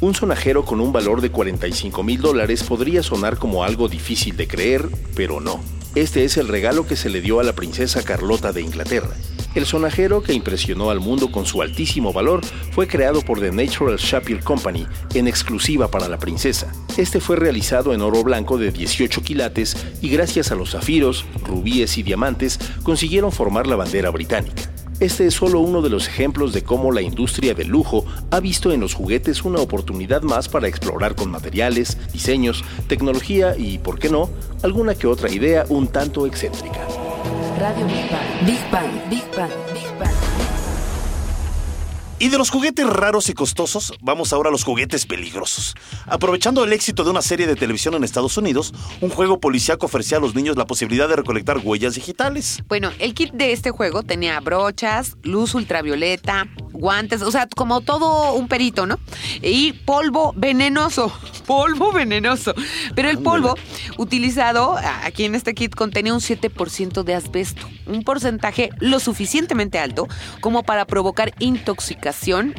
[0.00, 4.48] Un sonajero con un valor de 45 mil dólares podría sonar como algo difícil de
[4.48, 5.62] creer, pero no.
[5.94, 9.10] Este es el regalo que se le dio a la princesa Carlota de Inglaterra.
[9.54, 12.40] El sonajero que impresionó al mundo con su altísimo valor
[12.70, 16.72] fue creado por The Natural Shapir Company en exclusiva para la princesa.
[16.96, 21.98] Este fue realizado en oro blanco de 18 quilates y gracias a los zafiros, rubíes
[21.98, 24.72] y diamantes consiguieron formar la bandera británica.
[25.00, 28.72] Este es solo uno de los ejemplos de cómo la industria del lujo ha visto
[28.72, 34.08] en los juguetes una oportunidad más para explorar con materiales, diseños, tecnología y, por qué
[34.08, 34.30] no,
[34.62, 36.86] alguna que otra idea un tanto excéntrica.
[37.58, 38.46] Radio Big Bang.
[38.46, 39.08] Big Bang.
[39.10, 39.71] Big Bang.
[42.22, 45.74] Y de los juguetes raros y costosos, vamos ahora a los juguetes peligrosos.
[46.06, 50.18] Aprovechando el éxito de una serie de televisión en Estados Unidos, un juego policíaco ofrecía
[50.18, 52.62] a los niños la posibilidad de recolectar huellas digitales.
[52.68, 58.34] Bueno, el kit de este juego tenía brochas, luz ultravioleta, guantes, o sea, como todo
[58.34, 59.00] un perito, ¿no?
[59.42, 61.12] Y polvo venenoso,
[61.48, 62.54] polvo venenoso.
[62.94, 63.56] Pero el polvo
[63.98, 70.06] utilizado aquí en este kit contenía un 7% de asbesto, un porcentaje lo suficientemente alto
[70.40, 72.11] como para provocar intoxicación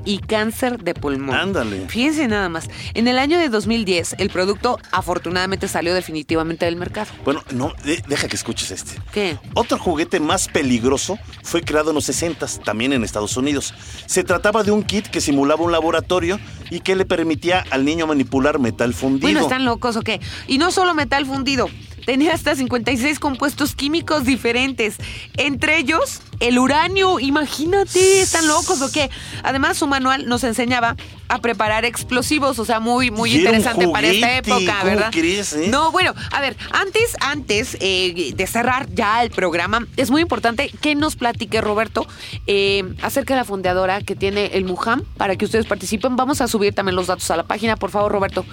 [0.05, 1.35] y cáncer de pulmón.
[1.35, 1.87] Ándale.
[1.87, 7.11] Fíjense nada más, en el año de 2010 el producto afortunadamente salió definitivamente del mercado.
[7.23, 8.99] Bueno, no, de- deja que escuches este.
[9.11, 9.37] ¿Qué?
[9.53, 13.73] Otro juguete más peligroso fue creado en los 60 también en Estados Unidos.
[14.05, 16.39] Se trataba de un kit que simulaba un laboratorio
[16.69, 19.27] y que le permitía al niño manipular metal fundido.
[19.27, 20.19] Bueno, ¿están locos o qué?
[20.47, 21.69] Y no solo metal fundido,
[22.05, 24.97] tenía hasta 56 compuestos químicos diferentes,
[25.37, 27.19] entre ellos el uranio.
[27.19, 29.09] Imagínate, ¿están locos o qué?
[29.43, 30.95] Además, su manual nos enseñaba
[31.29, 35.09] a preparar explosivos, o sea, muy, muy Y interesante para esta época, ¿cómo ¿verdad?
[35.11, 35.67] crees, eh?
[35.69, 40.71] No, bueno, a ver, antes, antes eh, de cerrar ya el programa, es muy importante
[40.81, 42.05] que nos platique Roberto
[42.47, 46.15] eh, acerca de la fundadora que tiene el Mujam para que ustedes participen.
[46.15, 48.45] Vamos a subir también los datos a la página, por favor, Roberto.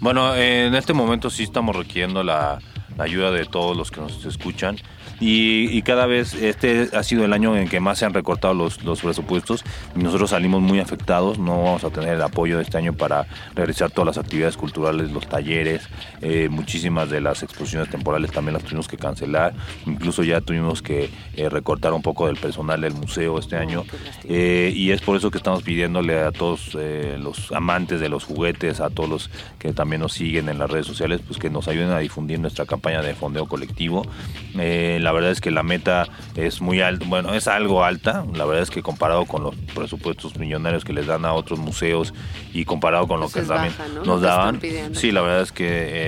[0.00, 2.60] Bueno, en este momento sí estamos requiriendo la,
[2.96, 4.76] la ayuda de todos los que nos escuchan
[5.20, 8.84] y, cada vez este ha sido el año en que más se han recortado los,
[8.84, 9.64] los presupuestos.
[9.94, 13.90] Nosotros salimos muy afectados, no vamos a tener el apoyo de este año para realizar
[13.90, 15.88] todas las actividades culturales, los talleres,
[16.20, 19.54] eh, muchísimas de las exposiciones temporales también las tuvimos que cancelar,
[19.86, 23.84] incluso ya tuvimos que eh, recortar un poco del personal del museo este año.
[24.24, 26.76] Eh, y es por eso que estamos pidiéndole a todos
[27.18, 30.86] los amantes de los juguetes, a todos los que también nos siguen en las redes
[30.86, 34.06] sociales, pues que nos ayuden a difundir nuestra campaña de fondeo colectivo.
[35.08, 36.06] La verdad es que la meta
[36.36, 40.36] es muy alta, bueno, es algo alta, la verdad es que comparado con los presupuestos
[40.36, 42.12] millonarios que les dan a otros museos
[42.52, 44.00] y comparado con lo Pues que es también baja, ¿no?
[44.00, 44.60] Lo nos que daban,
[44.94, 45.66] sí, la verdad es que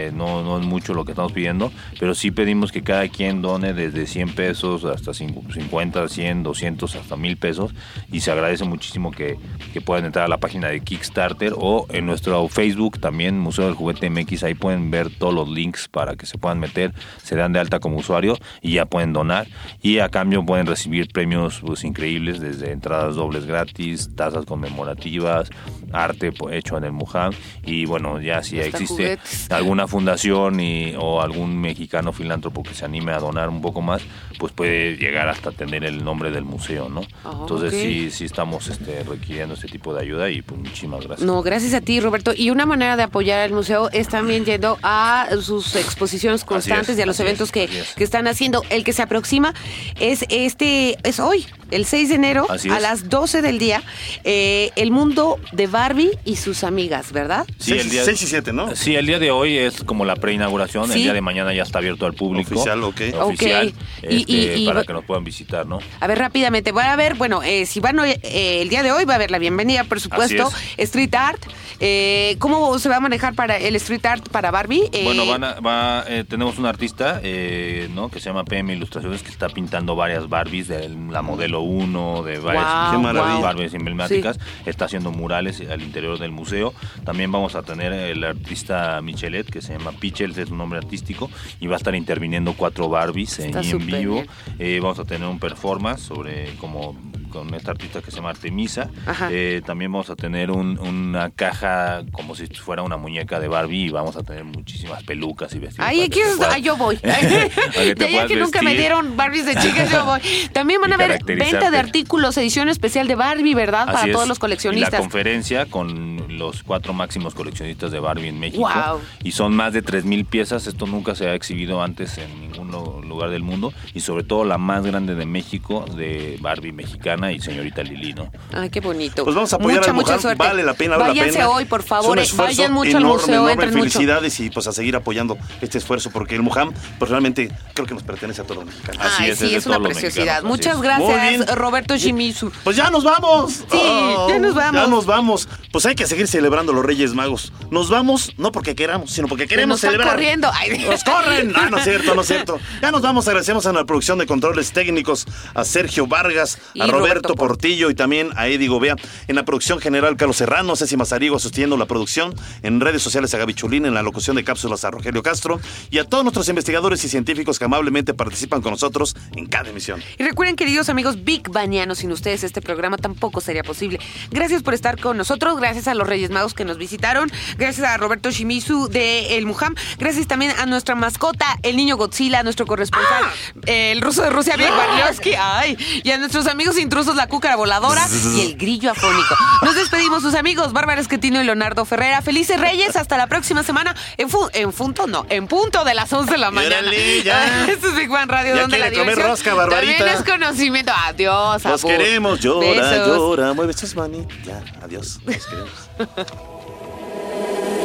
[0.08, 3.40] eh, no, no es mucho lo que estamos pidiendo, pero sí pedimos que cada quien
[3.40, 7.72] done desde 100 pesos hasta cincu- 50, 100, 200, hasta 1000 pesos.
[8.12, 9.38] Y se agradece muchísimo que,
[9.72, 13.74] que puedan entrar a la página de Kickstarter o en nuestro Facebook también, Museo del
[13.74, 16.92] Juguete MX, ahí pueden ver todos los links para que se puedan meter,
[17.22, 19.46] se dan de alta como usuario y ya pueden donar
[19.80, 25.48] y a cambio pueden recibir premios pues, increíbles desde entradas dobles gratis, tazas conmemorativas,
[25.92, 27.32] arte pues, hecho en el Mujam
[27.64, 29.50] y bueno, ya si Hasta existe juguetes.
[29.50, 34.02] alguna fundación y, o algún mexicano filántropo que se anime a donar un poco más,
[34.38, 37.02] pues puede llegar hasta tener el nombre del museo, ¿no?
[37.24, 37.78] Ah, Entonces ok.
[37.80, 41.26] sí, sí estamos este, requiriendo este tipo de ayuda y pues muchísimas gracias.
[41.26, 42.32] No, gracias a ti, Roberto.
[42.36, 46.98] Y una manera de apoyar al museo es también yendo a sus exposiciones constantes es,
[46.98, 47.94] y a los eventos es, que, es.
[47.94, 48.64] que están haciendo.
[48.70, 49.54] El que se aproxima
[49.98, 53.82] es este, es hoy, el 6 de enero, Así a las 12 del día,
[54.24, 57.46] eh, el mundo de Barbie y sus amigas, ¿verdad?
[57.58, 58.74] Sí, el día- 6 y 7, ¿no?
[58.76, 60.94] Sí, el día de hoy es como la preinauguración, Sí.
[60.94, 62.54] el día de mañana ya está abierto al público.
[62.54, 63.00] Oficial, ok.
[63.20, 65.78] Oficial, este, y- y- para que nos puedan visitar, ¿no?
[66.00, 68.92] A ver, rápidamente, van a ver, bueno, eh, si van hoy, eh, el día de
[68.92, 71.42] hoy va a haber la bienvenida, por supuesto, Así Street Art.
[71.82, 74.88] Eh, ¿Cómo se va a manejar para el Street Art para Barbie?
[74.92, 78.10] Eh, Bueno, van a- va, eh, tenemos un artista eh, ¿no?
[78.10, 82.38] que se llama PM Ilustraciones que está pintando varias Barbies, de la modelo 1, de
[82.38, 83.42] varias.
[83.42, 84.38] Barbies emblemáticas.
[84.66, 86.74] Está haciendo murales al interior del museo.
[87.04, 91.30] También vamos a tener el artista Michelet, que se llama Pichels, es un nombre artístico,
[91.60, 93.52] y va a estar interviniendo cuatro Barbies en,
[93.86, 94.22] vivo.
[94.58, 96.96] Eh, vamos a tener un performance sobre como
[97.30, 98.90] con esta artista que se llama Artemisa.
[99.30, 103.86] Eh, también vamos a tener un- una caja como si fuera una muñeca de Barbie
[103.86, 105.86] y vamos a tener muchísimas pelucas y vestidos.
[105.88, 106.96] Para aquí es, puedas- ay, yo voy.
[106.98, 107.08] que
[107.98, 110.20] ya puedas que nunca me dieron Barbies de chicas, yo voy.
[110.52, 111.52] También van a caracterizarte.
[111.56, 113.82] venta de artículos, edición especial de Barbie, ¿verdad?
[113.88, 114.12] Así Para es.
[114.12, 115.00] todos los Y la coleccionistas.
[115.00, 118.60] conferencia con los cuatro máximos coleccionistas de Barbie en México.
[118.62, 119.00] Guau.
[119.22, 120.66] Y son más de 3.000 piezas.
[120.66, 122.70] Esto nunca se ha exhibido antes en ningún
[123.08, 123.72] lugar del mundo.
[123.94, 128.30] Y sobre todo la más grande de México de Barbie mexicana y señorita Lili, ¿no?
[128.52, 129.24] Ay, qué bonito.
[129.24, 130.38] Pues vamos a apoyar mucha, al mucha Mujam, suerte.
[130.42, 131.48] vale la pena, vale Váyanse la pena.
[131.50, 132.18] hoy, por Es favor.
[132.18, 133.52] un eh, Vayan mucho al enorme, museo, enorme.
[133.52, 133.80] entren mucho.
[133.92, 137.94] Felicidades y pues a seguir apoyando este esfuerzo porque el Mujam pues realmente creo que
[137.94, 139.02] nos pertenece a todos los mexicanos.
[139.04, 140.42] Así Ay, es, sí, es es una preciosidad.
[140.42, 140.80] Muchas es.
[140.82, 141.54] Gracias.
[141.56, 142.50] Roberto Shimizu.
[142.64, 143.64] Pues ya nos vamos.
[143.70, 143.80] Sí,
[144.28, 144.80] ya nos vamos.
[144.82, 145.48] Ya nos vamos.
[145.72, 147.52] Pues hay que seguir celebrando los Reyes Magos.
[147.70, 150.14] Nos vamos no porque queramos, sino porque queremos nos están celebrar.
[150.14, 150.50] corriendo.
[150.54, 150.86] Ay.
[150.88, 151.52] Nos corren.
[151.60, 152.58] Ah, no es cierto, no es cierto.
[152.80, 153.26] Ya nos vamos.
[153.28, 157.48] Agradecemos a la producción de controles técnicos, a Sergio Vargas, Y a Roberto, Roberto Por-
[157.50, 158.96] Portillo y también a Eddie Gobea.
[159.28, 162.34] En la producción general, Carlos Serrano, Ceci Mazarigo sosteniendo la producción.
[162.62, 163.86] En redes sociales, a Gaby Chulín.
[163.86, 165.60] En la locución de cápsulas, a Rogelio Castro.
[165.90, 170.02] Y a todos nuestros investigadores y científicos que amablemente participan con nosotros en cada emisión.
[170.18, 173.98] Y recuerden, queridos amigos Big Banianos, sin ustedes este programa tampoco sería posible.
[174.30, 177.96] Gracias por estar con nosotros, gracias a los Reyes Magos que nos visitaron, gracias a
[177.96, 183.24] Roberto Shimizu de El Mujam, gracias también a nuestra mascota, el niño Godzilla, nuestro corresponsal,
[183.66, 187.56] eh, el ruso de Rusia, Vic Barlowski, ay, y a nuestros amigos intrusos, la cúcara
[187.56, 189.34] voladora y el grillo afónico.
[189.62, 192.22] Nos despedimos, sus amigos, Bárbara Esquetino y Leonardo Ferrera.
[192.22, 196.12] Felices Reyes, hasta la próxima semana, en, fu- en punto, no, en punto de las
[196.12, 196.76] 11 de la mañana.
[196.78, 197.66] Órale, ya.
[197.68, 199.96] Esto es Big Bang Radio, Ya donde la quiere comer diversión rosca, Barbarita.
[199.98, 200.92] también es conocimiento.
[201.06, 201.88] Adiós, Los Abu.
[201.88, 203.06] queremos, llora, Besos.
[203.08, 204.36] llora, mueve sus manitas.
[204.44, 205.70] Ya, adiós, los queremos.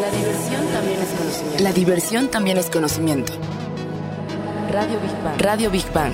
[0.01, 1.63] La diversión también es conocimiento.
[1.63, 3.33] La diversión también es conocimiento.
[4.71, 5.41] Radio Big Bang.
[5.41, 6.13] Radio Big Bang.